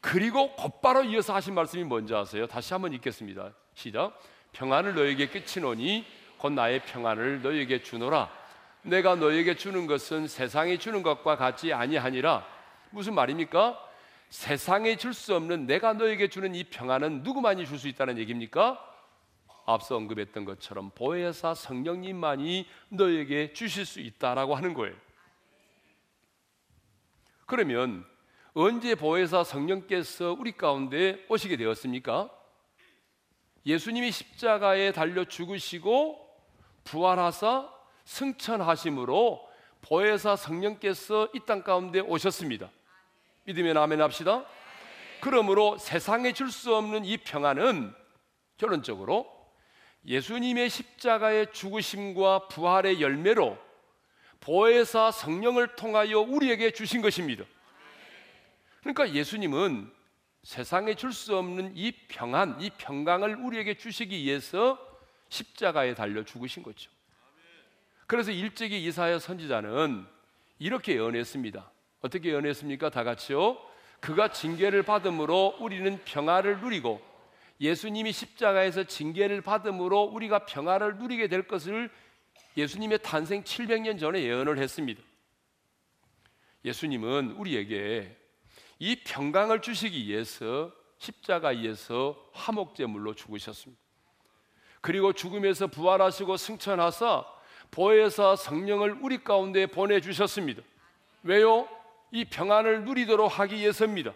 [0.00, 2.46] 그리고 곧바로 이어서 하신 말씀이 뭔지 아세요?
[2.46, 3.50] 다시 한번 읽겠습니다.
[3.74, 4.18] 시작.
[4.52, 6.06] 평안을 너에게 끼치노니
[6.38, 8.30] 곧 나의 평안을 너에게 주노라.
[8.82, 12.46] 내가 너에게 주는 것은 세상이 주는 것과 같지 아니하니라.
[12.90, 13.87] 무슨 말입니까?
[14.30, 18.84] 세상에 줄 수 없는 내가 너에게 주는 이 평안은 누구만이 줄 수 있다는 얘기입니까?
[19.66, 24.94] 앞서 언급했던 것처럼 보혜사 성령님만이 너에게 주실 수 있다라고 하는 거예요.
[27.46, 28.06] 그러면
[28.54, 32.30] 언제 보혜사 성령께서 우리 가운데 오시게 되었습니까?
[33.66, 36.26] 예수님이 십자가에 달려 죽으시고
[36.84, 37.70] 부활하사
[38.04, 39.46] 승천하심으로
[39.82, 42.70] 보혜사 성령께서 이 땅 가운데 오셨습니다.
[43.48, 44.44] 믿으면 아멘 합시다.
[45.20, 47.94] 그러므로 세상에 줄 수 없는 이 평안은
[48.58, 49.26] 결론적으로
[50.04, 53.58] 예수님의 십자가의 죽으심과 부활의 열매로
[54.40, 57.44] 보혜사 성령을 통하여 우리에게 주신 것입니다.
[58.80, 59.92] 그러니까 예수님은
[60.42, 64.78] 세상에 줄 수 없는 이 평안, 이 평강을 우리에게 주시기 위해서
[65.30, 66.90] 십자가에 달려 죽으신 거죠.
[68.06, 70.06] 그래서 일찍이 이사야 선지자는
[70.58, 71.70] 이렇게 연했습니다.
[72.00, 72.90] 어떻게 연했습니까?
[72.90, 73.58] 다 같이요.
[74.00, 77.00] 그가 징계를 받음으로 우리는 평화를 누리고
[77.60, 81.90] 예수님이 십자가에서 징계를 받음으로 우리가 평화를 누리게 될 것을
[82.56, 85.02] 예수님의 탄생 700년 전에 예언을 했습니다.
[86.64, 88.16] 예수님은 우리에게
[88.78, 93.80] 이 평강을 주시기 위해서 십자가에서 화목제물로 죽으셨습니다.
[94.80, 97.24] 그리고 죽음에서 부활하시고 승천하사
[97.70, 100.62] 보혜사 성령을 우리 가운데 보내 주셨습니다.
[101.22, 101.68] 왜요?
[102.10, 104.12] 이 평안을 누리도록 하기 위해서입니다.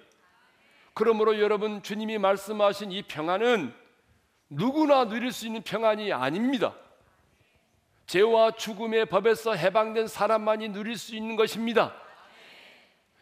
[0.94, 3.74] 그러므로 여러분 주님이 말씀하신 이 평안은
[4.50, 6.74] 누구나 누릴 수 있는 평안이 아닙니다.
[8.06, 11.94] 죄와 죽음의 법에서 해방된 사람만이 누릴 수 있는 것입니다.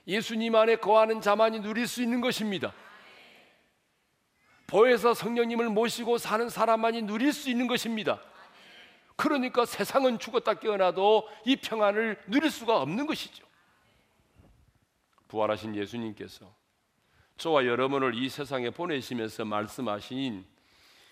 [0.06, 2.72] 예수님 안에 거하는 자만이 누릴 수 있는 것입니다.
[4.66, 8.20] 보혜사 성령님을 모시고 사는 사람만이 누릴 수 있는 것입니다.
[9.16, 13.49] 그러니까 세상은 죽었다 깨어나도 이 평안을 누릴 수가 없는 것이죠.
[15.30, 16.52] 부활하신 예수님께서
[17.36, 20.44] 저와 여러분을 이 세상에 보내시면서 말씀하신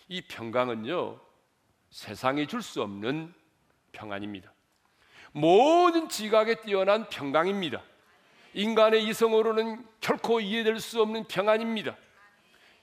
[0.09, 1.20] 이 평강은요,
[1.90, 3.33] 세상이 줄 수 없는
[3.92, 4.52] 평안입니다.
[5.33, 7.83] 모든 지각에 뛰어난 평강입니다.
[8.54, 11.96] 인간의 이성으로는 결코 이해될 수 없는 평안입니다.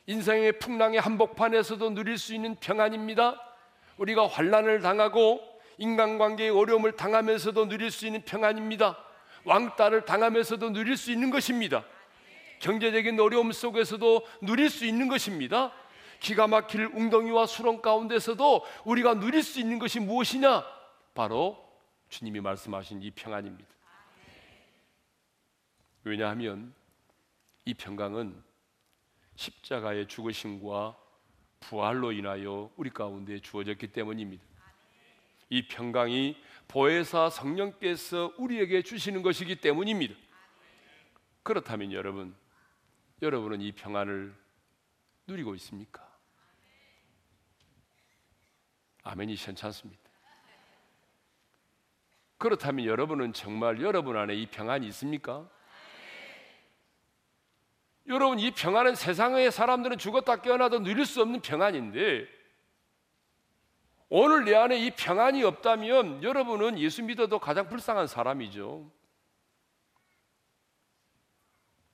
[0.08, 3.42] 인생의 풍랑의 한복판에서도 누릴 수 있는 평안입니다.
[3.98, 5.42] 우리가 환란을 당하고
[5.78, 9.05] 인간관계의 어려움을 당하면서도 누릴 수 있는 평안입니다.
[9.46, 11.86] 왕따를 당하면서도 누릴 수 있는 것입니다.
[12.60, 15.72] 경제적인 어려움 속에서도 누릴 수 있는 것입니다.
[16.20, 20.64] 기가 막힐 웅덩이와 수렁 가운데서도 우리가 누릴 수 있는 것이 무엇이냐?
[21.14, 21.64] 바로
[22.10, 23.70] 주님이 말씀하신 이 평안입니다.
[26.04, 26.74] 왜냐하면
[27.66, 28.44] 이 평강은
[29.36, 30.96] 십자가의 죽으심과
[31.60, 34.44] 부활로 인하여 우리 가운데 주어졌기 때문입니다.
[35.50, 40.16] 이 평강이 보혜사 성령께서 우리에게 주시는 것이기 때문입니다.
[41.44, 42.36] 그렇다면 여러분,
[43.22, 44.36] 여러분은 이 평안을
[45.28, 46.06] 누리고 있습니까?
[49.04, 50.04] 아멘이 괜찮습니다.
[52.38, 55.50] 그렇다면 여러분은 정말 여러분 안에 이 평안이 있습니까?
[58.08, 62.28] 여러분 이 평안은 세상의 사람들은 죽었다 깨어나도 누릴 수 없는 평안인데
[64.10, 68.90] 오늘 내 안에 이 평안이 없다면 여러분은 예수 믿어도 가장 불쌍한 사람이죠.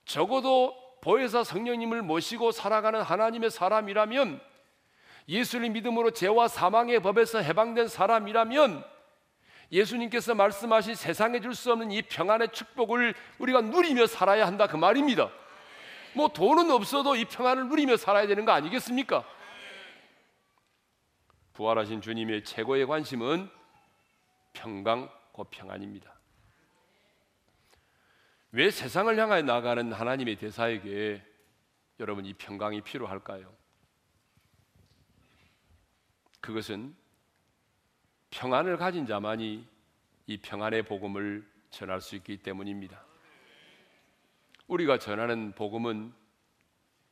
[0.04, 4.40] 적어도 보혜사 성령님을 모시고 살아가는 하나님의 사람이라면
[5.28, 8.84] 예수를 믿음으로 죄와 사망의 법에서 해방된 사람이라면
[9.72, 15.30] 예수님께서 말씀하신 세상에 줄 수 없는 이 평안의 축복을 우리가 누리며 살아야 한다 그 말입니다.
[16.14, 19.24] 뭐 돈은 없어도 이 평안을 누리며 살아야 되는 거 아니겠습니까?
[21.52, 23.48] 부활하신 주님의 최고의 관심은
[24.52, 26.12] 평강 곧 평안입니다.
[28.52, 31.22] 왜 세상을 향하여 나가는 하나님의 대사에게
[32.00, 33.52] 여러분 이 평강이 필요할까요?
[36.40, 36.94] 그것은
[38.30, 39.66] 평안을 가진 자만이
[40.26, 43.02] 이 평안의 복음을 전할 수 있기 때문입니다.
[44.66, 46.12] 우리가 전하는 복음은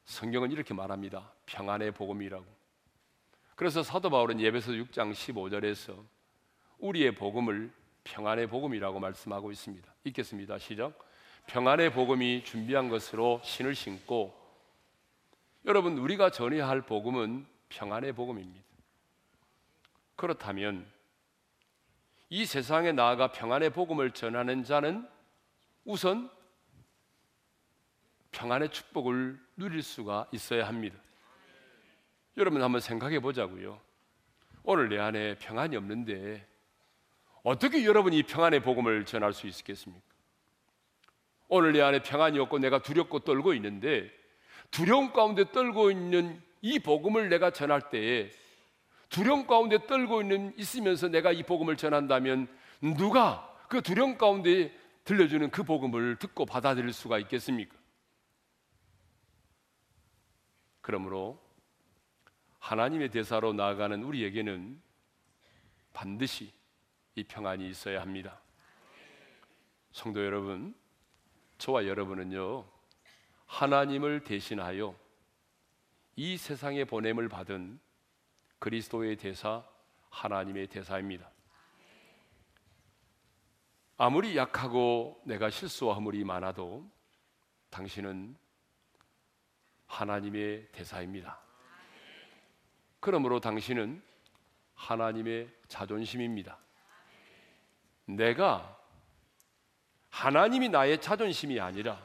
[0.04, 1.32] 성경은 이렇게 말합니다.
[1.46, 2.59] 평안의 복음이라고.
[3.60, 6.02] 그래서 사도 바울은 예배서 6장 15절에서
[6.78, 7.70] 우리의 복음을
[8.04, 9.86] 평안의 복음이라고 말씀하고 있습니다.
[10.04, 10.58] 읽겠습니다.
[10.58, 10.98] 시작.
[11.46, 14.34] 평안의 복음이 준비한 것으로 신을 신고
[15.66, 18.64] 여러분 우리가 전해야 할 복음은 평안의 복음입니다.
[20.16, 20.90] 그렇다면
[22.30, 25.06] 이 세상에 나아가 평안의 복음을 전하는 자는
[25.84, 26.30] 우선
[28.32, 30.98] 평안의 축복을 누릴 수가 있어야 합니다.
[32.36, 33.80] 여러분 한번 생각해 보자고요.
[34.62, 36.46] 오늘 내 안에 평안이 없는데
[37.42, 40.04] 어떻게 여러분이 평안의 복음을 전할 수 있겠습니까?
[41.48, 44.10] 오늘 내 안에 평안이 없고 내가 두렵고 떨고 있는데
[44.70, 48.30] 두려움 가운데 떨고 있는 이 복음을 내가 전할 때에
[49.08, 52.46] 두려움 가운데 떨고 있는 있으면서 내가 이 복음을 전한다면
[52.96, 54.72] 누가 그 두려움 가운데
[55.04, 57.76] 들려주는 그 복음을 듣고 받아들일 수가 있겠습니까?
[60.80, 61.40] 그러므로
[62.60, 64.80] 하나님의 대사로 나아가는 우리에게는
[65.92, 66.52] 반드시
[67.16, 68.40] 이 평안이 있어야 합니다.
[69.92, 70.74] 성도 여러분,
[71.58, 72.64] 저와 여러분은요,
[73.46, 74.94] 하나님을 대신하여
[76.16, 77.80] 이 세상에 보냄을 받은
[78.58, 79.64] 그리스도의 대사,
[80.10, 81.30] 하나님의 대사입니다.
[83.96, 86.88] 아무리 약하고 내가 실수와 허물이 많아도
[87.70, 88.36] 당신은
[89.86, 91.49] 하나님의 대사입니다.
[93.00, 94.02] 그러므로 당신은
[94.74, 96.58] 하나님의 자존심입니다.
[98.04, 98.78] 내가
[100.10, 102.00] 하나님이 나의 자존심이 아니라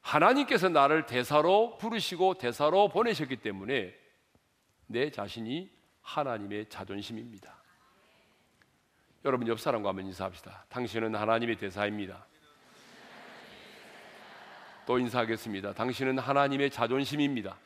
[0.00, 3.94] 하나님께서 나를 대사로 부르시고 대사로 보내셨기 때문에
[4.86, 5.70] 내 자신이
[6.02, 7.60] 하나님의 자존심입니다.
[9.24, 10.64] 여러분 옆 사람과 한번 인사합시다.
[10.70, 12.26] 당신은 하나님의 대사입니다.
[14.86, 15.74] 또 인사하겠습니다.
[15.74, 17.56] 당신은 하나님의 자존심입니다.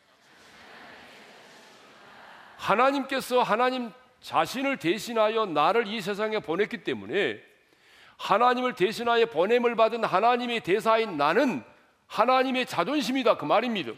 [2.56, 7.40] 하나님께서 하나님 자신을 대신하여 나를 이 세상에 보냈기 때문에
[8.16, 11.62] 하나님을 대신하여 보냄을 받은 하나님의 대사인 나는
[12.06, 13.92] 하나님의 자존심이다 그 말입니다.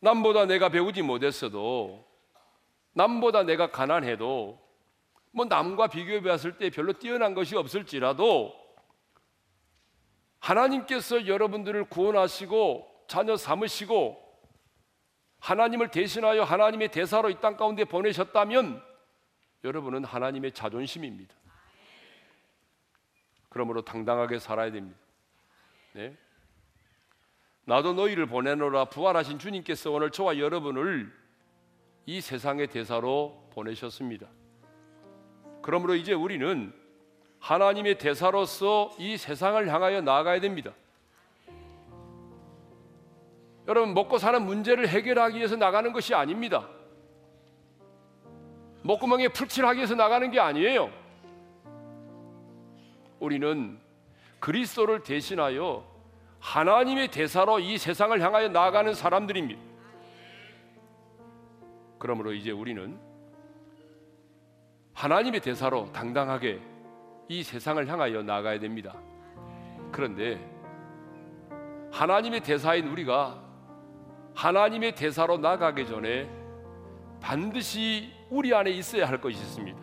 [0.00, 2.06] 남보다 내가 배우지 못했어도
[2.92, 4.60] 남보다 내가 가난해도
[5.32, 8.54] 뭐 남과 비교해 봤을 때 별로 뛰어난 것이 없을지라도
[10.38, 14.28] 하나님께서 여러분들을 구원하시고 자녀 삼으시고
[15.40, 18.82] 하나님을 대신하여 하나님의 대사로 이 땅 가운데 보내셨다면
[19.64, 21.34] 여러분은 하나님의 자존심입니다.
[23.48, 24.98] 그러므로 당당하게 살아야 됩니다.
[25.94, 26.16] 네?
[27.64, 31.12] 나도 너희를 보내노라 부활하신 주님께서 오늘 저와 여러분을
[32.06, 34.28] 이 세상의 대사로 보내셨습니다.
[35.62, 36.72] 그러므로 이제 우리는
[37.40, 40.72] 하나님의 대사로서 이 세상을 향하여 나아가야 됩니다.
[43.68, 46.66] 여러분 먹고 사는 문제를 해결하기 위해서 나가는 것이 아닙니다.
[48.82, 50.90] 목구멍에 풀칠하기 위해서 나가는 게 아니에요.
[53.20, 53.78] 우리는
[54.40, 55.84] 그리스도를 대신하여
[56.40, 59.60] 하나님의 대사로 이 세상을 향하여 나아가는 사람들입니다.
[61.98, 62.98] 그러므로 이제 우리는
[64.94, 66.60] 하나님의 대사로 당당하게
[67.28, 68.94] 이 세상을 향하여 나아가야 됩니다.
[69.92, 70.40] 그런데
[71.90, 73.47] 하나님의 대사인 우리가
[74.38, 76.30] 하나님의 대사로 나가기 전에
[77.20, 79.76] 반드시 우리 안에 있어야 할 것이 있습니다.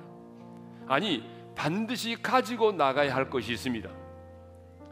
[0.88, 3.90] 아니, 반드시 가지고 나가야 할 것이 있습니다.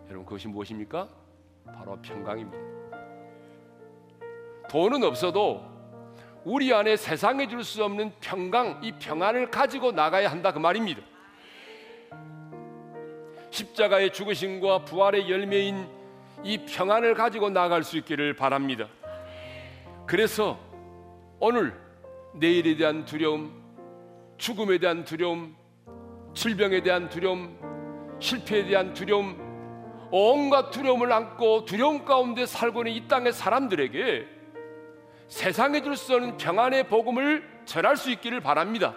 [0.07, 1.07] 여러분, 그것이 무엇입니까?
[1.65, 2.57] 바로 평강입니다.
[4.69, 5.63] 돈은 없어도
[6.43, 11.01] 우리 안에 세상에 줄 수 없는 평강, 이 평안을 가지고 나가야 한다 그 말입니다.
[13.49, 15.87] 십자가의 죽으심과 부활의 열매인
[16.43, 18.89] 이 평안을 가지고 나아갈 수 있기를 바랍니다.
[20.05, 20.59] 그래서
[21.39, 21.73] 오늘
[22.33, 23.53] 내일에 대한 두려움,
[24.37, 25.55] 죽음에 대한 두려움,
[26.33, 27.57] 질병에 대한 두려움,
[28.19, 29.37] 실패에 대한 두려움,
[30.11, 34.27] 온갖 두려움을 안고 두려움 가운데 살고 있는 이 땅의 사람들에게
[35.27, 38.93] 세상에 줄 수 없는 평안의 복음을 전할 수 있기를 바랍니다.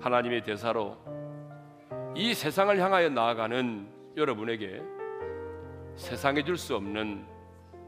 [0.00, 0.96] 하나님의 대사로
[2.16, 4.82] 이 세상을 향하여 나아가는 여러분에게
[5.96, 7.24] 세상에 줄 수 없는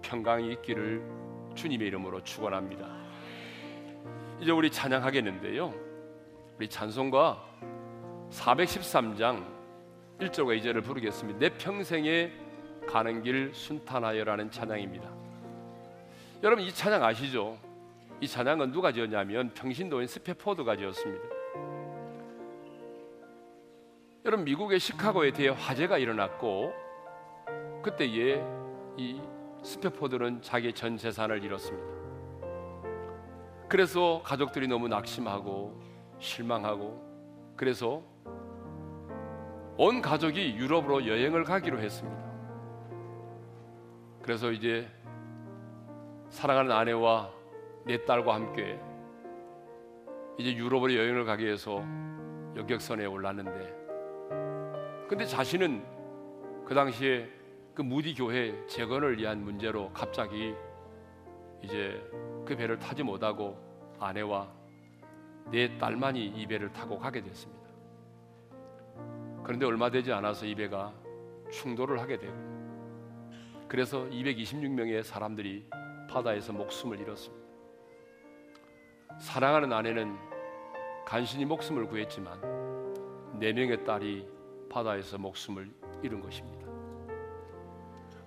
[0.02, 1.02] 평강이 있기를
[1.54, 2.86] 주님의 이름으로 축원합니다.
[4.40, 5.74] 이제 우리 찬양하겠는데요.
[6.56, 7.44] 우리 찬송가
[8.30, 9.44] 413장
[10.18, 11.38] 1절과 2절을 부르겠습니다.
[11.38, 12.32] 내 평생에
[12.86, 15.10] 가는 길 순탄하여라는 찬양입니다.
[16.42, 17.58] 여러분 이 찬양 아시죠?
[18.20, 21.24] 이 찬양은 누가 지었냐면 평신도인 스페포드가 지었습니다.
[24.24, 26.72] 여러분 미국의 시카고에 대해 화재가 일어났고
[27.82, 28.42] 그때에
[28.96, 29.20] 이
[29.62, 32.00] 스페포드는 자기 전 재산을 잃었습니다.
[33.68, 35.80] 그래서 가족들이 너무 낙심하고
[36.18, 38.02] 실망하고 그래서
[39.76, 42.30] 온 가족이 유럽으로 여행을 가기로 했습니다.
[44.22, 44.88] 그래서 이제
[46.28, 47.30] 사랑하는 아내와
[47.84, 48.78] 내 딸과 함께
[50.38, 51.84] 이제 유럽으로 여행을 가기 위해서
[52.56, 53.80] 여객선에 올랐는데
[55.08, 55.84] 근데 자신은
[56.64, 57.28] 그 당시에
[57.74, 60.54] 그 무디 교회 재건을 위한 문제로 갑자기
[61.62, 62.00] 이제
[62.44, 63.56] 그 배를 타지 못하고
[63.98, 64.52] 아내와
[65.50, 67.60] 내 딸만이 이 배를 타고 가게 됐습니다.
[69.44, 70.92] 그런데 얼마 되지 않아서 이 배가
[71.50, 72.32] 충돌을 하게 되고
[73.68, 75.66] 그래서 226명의 사람들이
[76.08, 77.46] 바다에서 목숨을 잃었습니다.
[79.20, 80.16] 사랑하는 아내는
[81.04, 84.26] 간신히 목숨을 구했지만 네 명의 딸이
[84.70, 85.70] 바다에서 목숨을
[86.02, 86.59] 잃은 것입니다.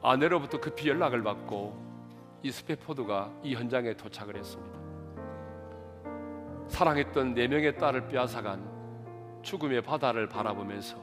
[0.04, 1.82] 아내로부터 급히 연락을 받고
[2.44, 4.80] 이 스페포드가 이 현장에 도착을 했습니다.
[6.68, 10.98] 사랑했던 네 명의 딸을 빼앗아간 죽음의 바다를 바라보면서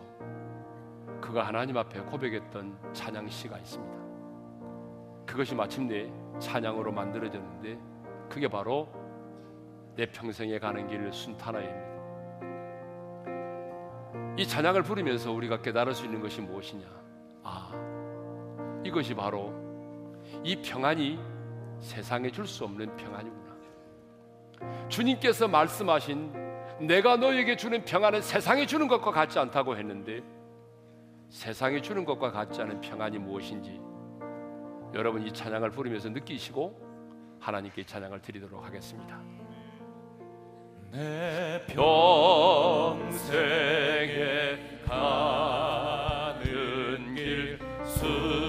[1.21, 4.01] 그가 하나님 앞에 고백했던 찬양 시가 있습니다.
[5.27, 7.79] 그것이 마침내 찬양으로 만들어졌는데
[8.29, 8.89] 그게 바로
[9.97, 11.91] 내 평생에 가는 길 순탄하입니다.
[14.37, 16.87] 이 찬양을 부르면서 우리가 깨달을 수 있는 것이 무엇이냐?
[17.43, 17.73] 아,
[18.85, 19.53] 이것이 바로
[20.45, 21.19] 이 평안이
[21.81, 23.41] 세상에 줄 수 없는 평안이구나.
[24.89, 26.33] 주님께서 말씀하신
[26.81, 30.23] 내가 너에게 주는 평안은 세상에 주는 것과 같지 않다고 했는데
[31.29, 33.81] 세상에 주는 것과 같지 않은 평안이 무엇인지
[34.95, 36.91] 여러분 이 찬양을 부르면서 느끼시고
[37.41, 39.19] 하나님께 찬양을 드리도록 하겠습니다.
[40.91, 41.63] 내
[42.89, 43.19] 평생에
[44.87, 46.35] 가는
[47.15, 48.40] 길순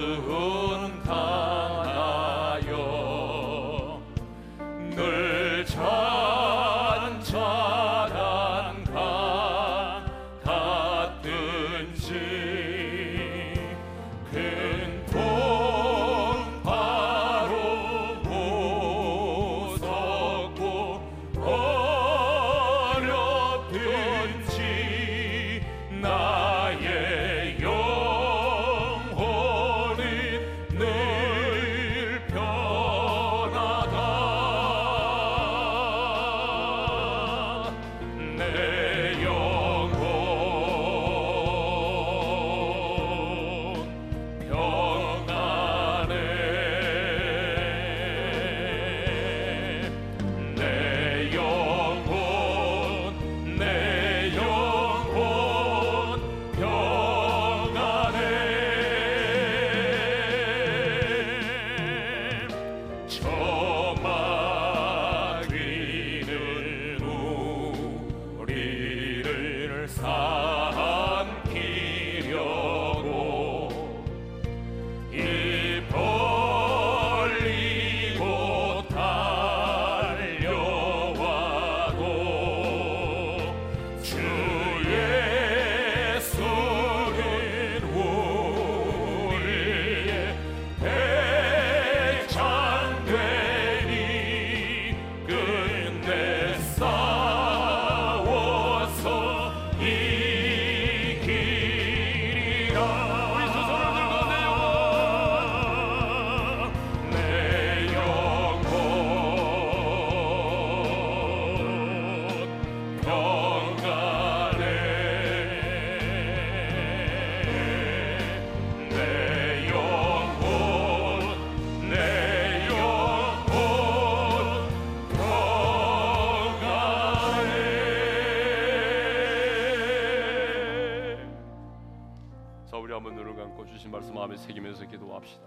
[134.32, 135.46] 마음에 새기면서 기도합시다.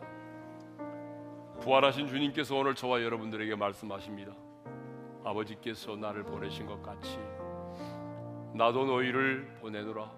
[1.62, 4.34] 부활하신 주님께서 오늘 저와 여러분들에게 말씀하십니다.
[5.24, 7.18] 아버지께서 나를 보내신 것 같이
[8.54, 10.12] 나도 너희를 보내노라.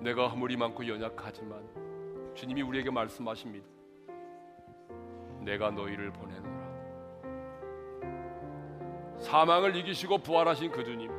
[0.00, 3.66] 내가 허물이 많고 연약하지만 주님이 우리에게 말씀하십니다.
[5.40, 6.56] 내가 너희를 보내노라.
[9.20, 11.10] 사망을 이기시고 부활하신 그 주님,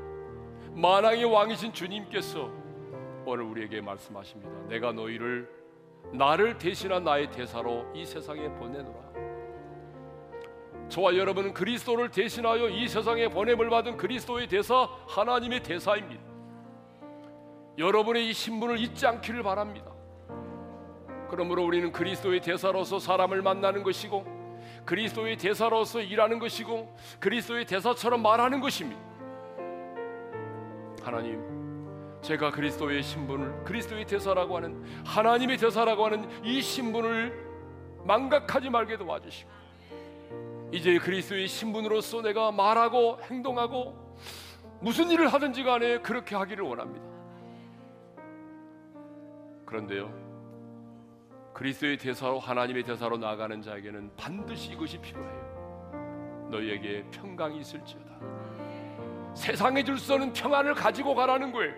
[0.76, 2.66] 만왕의 왕이신 주님께서
[3.30, 4.49] 오늘 우리에게 말씀하십니다.
[4.69, 5.49] 내가 너희를
[6.13, 9.07] 나를 대신한 나의 대사로 이 세상에 보내노라.
[10.88, 16.23] 저와 여러분은 그리스도를 대신하여 이 세상에 보냄을 받은 그리스도의 대사 하나님의 대사입니다.
[17.78, 19.91] 여러분의 이 신분을 잊지 않기를 바랍니다.
[21.30, 24.25] 그러므로 우리는 그리스도의 대사로서 사람을 만나는 것이고
[24.86, 29.01] 그리스도의 대사로서 일하는 것이고 그리스도의 대사처럼 말하는 것입니다.
[31.03, 31.57] 하나님,
[32.22, 37.47] 제가 그리스도의 신분을 그리스도의 대사라고 하는 하나님의 대사라고 하는 이 신분을
[38.05, 39.49] 망각하지 말게 도와주시고
[40.72, 44.18] 이제 그리스도의 신분으로서 내가 말하고 행동하고
[44.82, 47.05] 무슨 일을 하든지 간에 그렇게 하기를 원합니다.
[49.65, 50.28] 그런데요.
[51.53, 56.47] 그리스도의 대사로 하나님의 대사로 나가는 자에게는 반드시 이것이 필요해요.
[56.51, 58.07] 너희에게 평강이 있을지어다.
[59.34, 61.74] 세상에 줄 수 없는 평안을 가지고 가라는 거예요.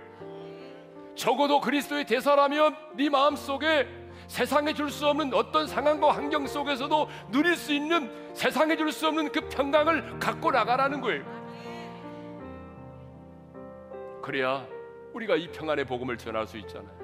[1.20, 3.86] 적어도 그리스도의 대사라면 네 마음 속에
[4.28, 9.30] 세상에 줄 수 없는 어떤 상황과 환경 속에서도 누릴 수 있는 세상에 줄 수 없는
[9.32, 11.26] 그 평강을 갖고 나가라는 거예요.
[14.22, 14.66] 그래야
[15.14, 16.98] 우리가 이 평안의 복음을 전할 수 있잖아요.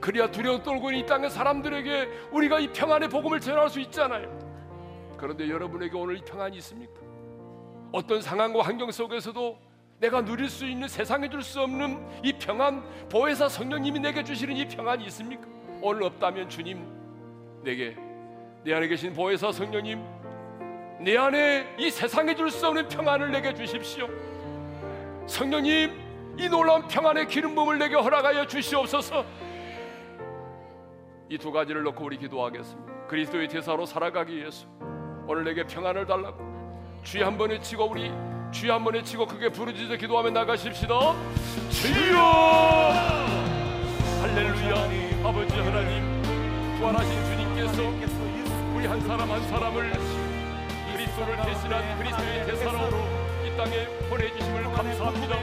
[0.00, 4.26] 그래야 두려워 떨고 있는 이 땅의 사람들에게 우리가 이 평안의 복음을 전할 수 있잖아요.
[5.16, 7.00] 그런데 여러분에게 오늘 이 평안이 있습니까?
[7.92, 9.71] 어떤 상황과 환경 속에서도
[10.02, 14.66] 내가 누릴 수 있는 세상에 줄 수 없는 이 평안, 보혜사 성령님이 내게 주시는 이
[14.66, 15.46] 평안이 있습니까?
[15.80, 16.84] 오늘 없다면 주님
[17.62, 17.96] 내게
[18.64, 20.02] 내 안에 계신 보혜사 성령님
[21.00, 24.08] 내 안에 이 세상에 줄 수 없는 평안을 내게 주십시오.
[25.26, 29.24] 성령님 이 놀라운 평안의 기름 부음을 내게 허락하여 주시옵소서.
[31.28, 33.06] 이 두 가지를 놓고 우리 기도하겠습니다.
[33.06, 34.66] 그리스도의 대사로 살아가기 위해서
[35.28, 36.38] 오늘 내게 평안을 달라고
[37.04, 38.10] 주여 한 번에 치고 우리
[38.52, 40.88] 주여 한 번에 치고 크게 부르짖어 기도하며 나가십시다.
[41.70, 42.18] 주여
[44.20, 46.22] 할렐루야 아버지 하나님
[46.78, 47.82] 부활하신 주님께서
[48.76, 49.92] 우리 한 사람 한 사람을
[50.92, 52.78] 그리스도를 대신한 그리스도의 대사로
[53.44, 55.36] 이 땅에 보내주심을 감사합니다.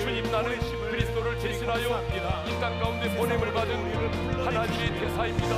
[0.00, 0.58] 주님 나는
[0.90, 2.02] 그리스도를 대신하여
[2.46, 5.56] 이 땅 가운데 보냄을 받은 하나님의 대사입니다.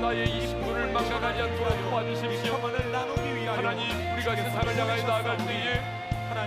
[0.00, 2.58] 나의 이 신분을 망각하지 않도록 도와주십시오.
[3.56, 5.80] 하나님 우리가 세상을 향하여 나아갈 때에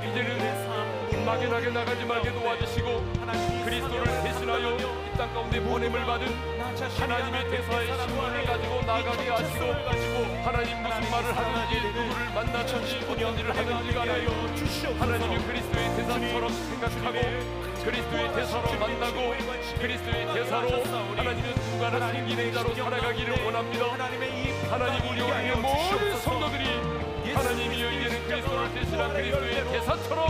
[0.10, 3.04] 이제는 막연하게 나가지 말게 도와주시고
[3.66, 6.26] 그리스도를 대신하여 이 땅 가운데 보냄을 받은
[6.98, 9.66] 하나님의 대사의 신분을 가지고 나가게 하시고
[10.44, 14.26] 하나님 무슨 말을 하든지 누구를 만나든지 어떤 일을 하든지 간에
[14.98, 17.20] 하나님이 그리스도의 대사처럼 생각하고
[17.84, 19.36] 그리스도의 대사로 만나고
[19.80, 20.84] 그리스도의 대사로
[21.18, 23.86] 하나님의 누가나 생기는 자로 살아가기를 원합니다.
[24.72, 26.91] 하나님 우리 오늘의 모든 성도들이
[27.42, 30.30] 하나님이여 이제는 그리스도를 대신한 그리스도의 대사처럼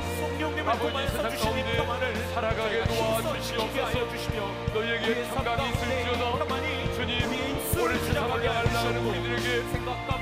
[0.66, 4.00] 아버지 세상 가운데 살아가게 도와주시옵소서.
[4.74, 6.24] 너희에게 평강이 있을지어다.
[6.96, 7.12] 주님
[7.84, 9.48] 오늘 세상을 향하는 우리들에게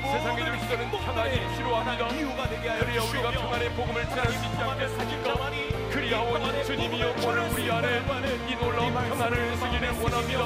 [0.01, 2.07] 세상에 있는 평안이 필요합니다.
[2.07, 5.51] 그래야 우리가 평안의 복음을 전할 수 있지 않겠습니까?
[5.91, 7.99] 그리하오니 주님이여 오늘 우리 안에
[8.49, 10.43] 이 놀라운 평안을 쓰기를 원합니다.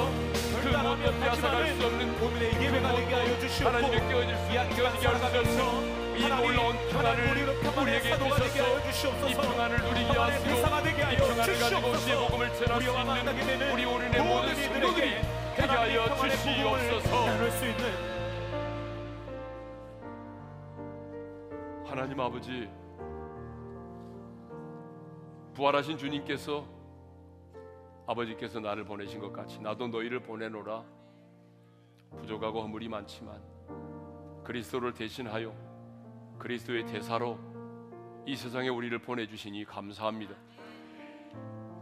[0.62, 5.06] 그 무엇도 빼앗아갈 수 없는 그 무엇도 하나님의 깨어질 수 깨어지게
[5.46, 7.18] 수 없는 이 놀라운 평안을
[7.82, 8.16] 우리에게
[8.92, 9.28] 주셔서.
[9.28, 14.54] 이 평안을 누리게 하시고 이 평안을 가지고 우리의 복음을 전할 수 있는 우리 오늘의 모든
[14.54, 15.06] 성도들이
[15.56, 15.96] 되게 하여
[16.28, 17.10] 주시옵소서.
[21.86, 22.68] 하나님 아버지
[25.54, 26.64] 부활하신 주님께서
[28.06, 30.84] 아버지께서 나를 보내신 것 같이 나도 너희를 보내노라.
[32.18, 33.42] 부족하고 허물이 많지만
[34.44, 35.63] 그리스도를 대신하여
[36.38, 37.38] 그리스도의 대사로
[38.26, 40.34] 이 세상에 우리를 보내주시니 감사합니다.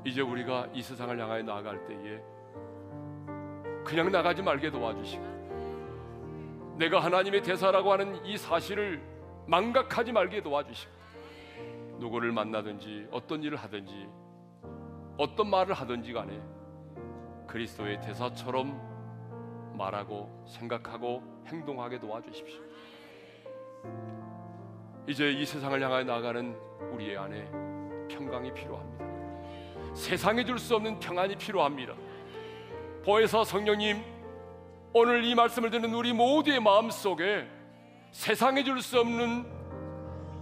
[0.05, 2.21] 이제 우리가 이 세상을 향하여 나아갈 때에
[3.85, 5.43] 그냥 나가지 말게 도와주시고
[6.79, 9.01] 내가 하나님의 대사라고 하는 이 사실을
[9.47, 10.93] 망각하지 말게 도와주시고
[11.99, 14.09] 누구를 만나든지 어떤 일을 하든지
[15.19, 16.41] 어떤 말을 하든지 간에
[17.47, 22.61] 그리스도의 대사처럼 말하고 생각하고 행동하게 도와주십시오.
[25.09, 26.57] 이제 이 세상을 향하여 나가는
[26.93, 27.45] 우리의 안에
[28.09, 29.05] 평강이 필요합니다.
[29.95, 31.95] 세상에 줄수 없는 평안이 필요합니다.
[33.05, 34.01] 보혜사 성령님
[34.93, 37.49] 오늘 이 말씀을 듣는 우리 모두의 마음 속에
[38.13, 39.45] 세상에 줄수 없는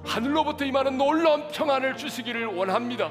[0.04, 3.11] 하늘로부터 임하는 놀라운 평안을 주시기를 원합니다.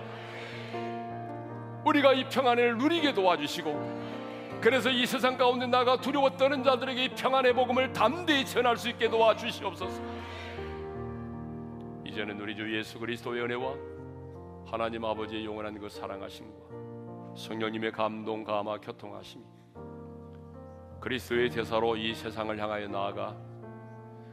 [1.83, 7.53] 우리가 이 평안을 누리게 도와주시고 그래서 이 세상 가운데 나가 두려워 떠는 자들에게 이 평안의
[7.53, 10.01] 복음을 담대히 전할 수 있게 도와주시옵소서.
[12.19, 13.75] 이제는 우리 주 예수 그리스도의 은혜와
[14.65, 19.45] 하나님 아버지의 영원한 그 사랑하심과 성령님의 감동 감화 교통하심이
[20.99, 23.37] 그리스도의 대사로 이 세상을 향하여 나아가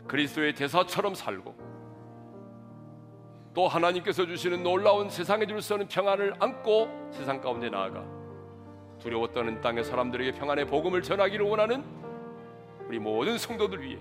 [0.09, 1.55] 그리스도의 대사처럼 살고
[3.55, 8.05] 또 하나님께서 주시는 놀라운 세상에 줄 수 없는 평안을 안고 세상 가운데 나아가
[9.32, 11.84] 떠는 땅의 사람들에게 평안의 복음을 전하기를 원하는
[12.89, 14.01] 우리 모든 성도들 위해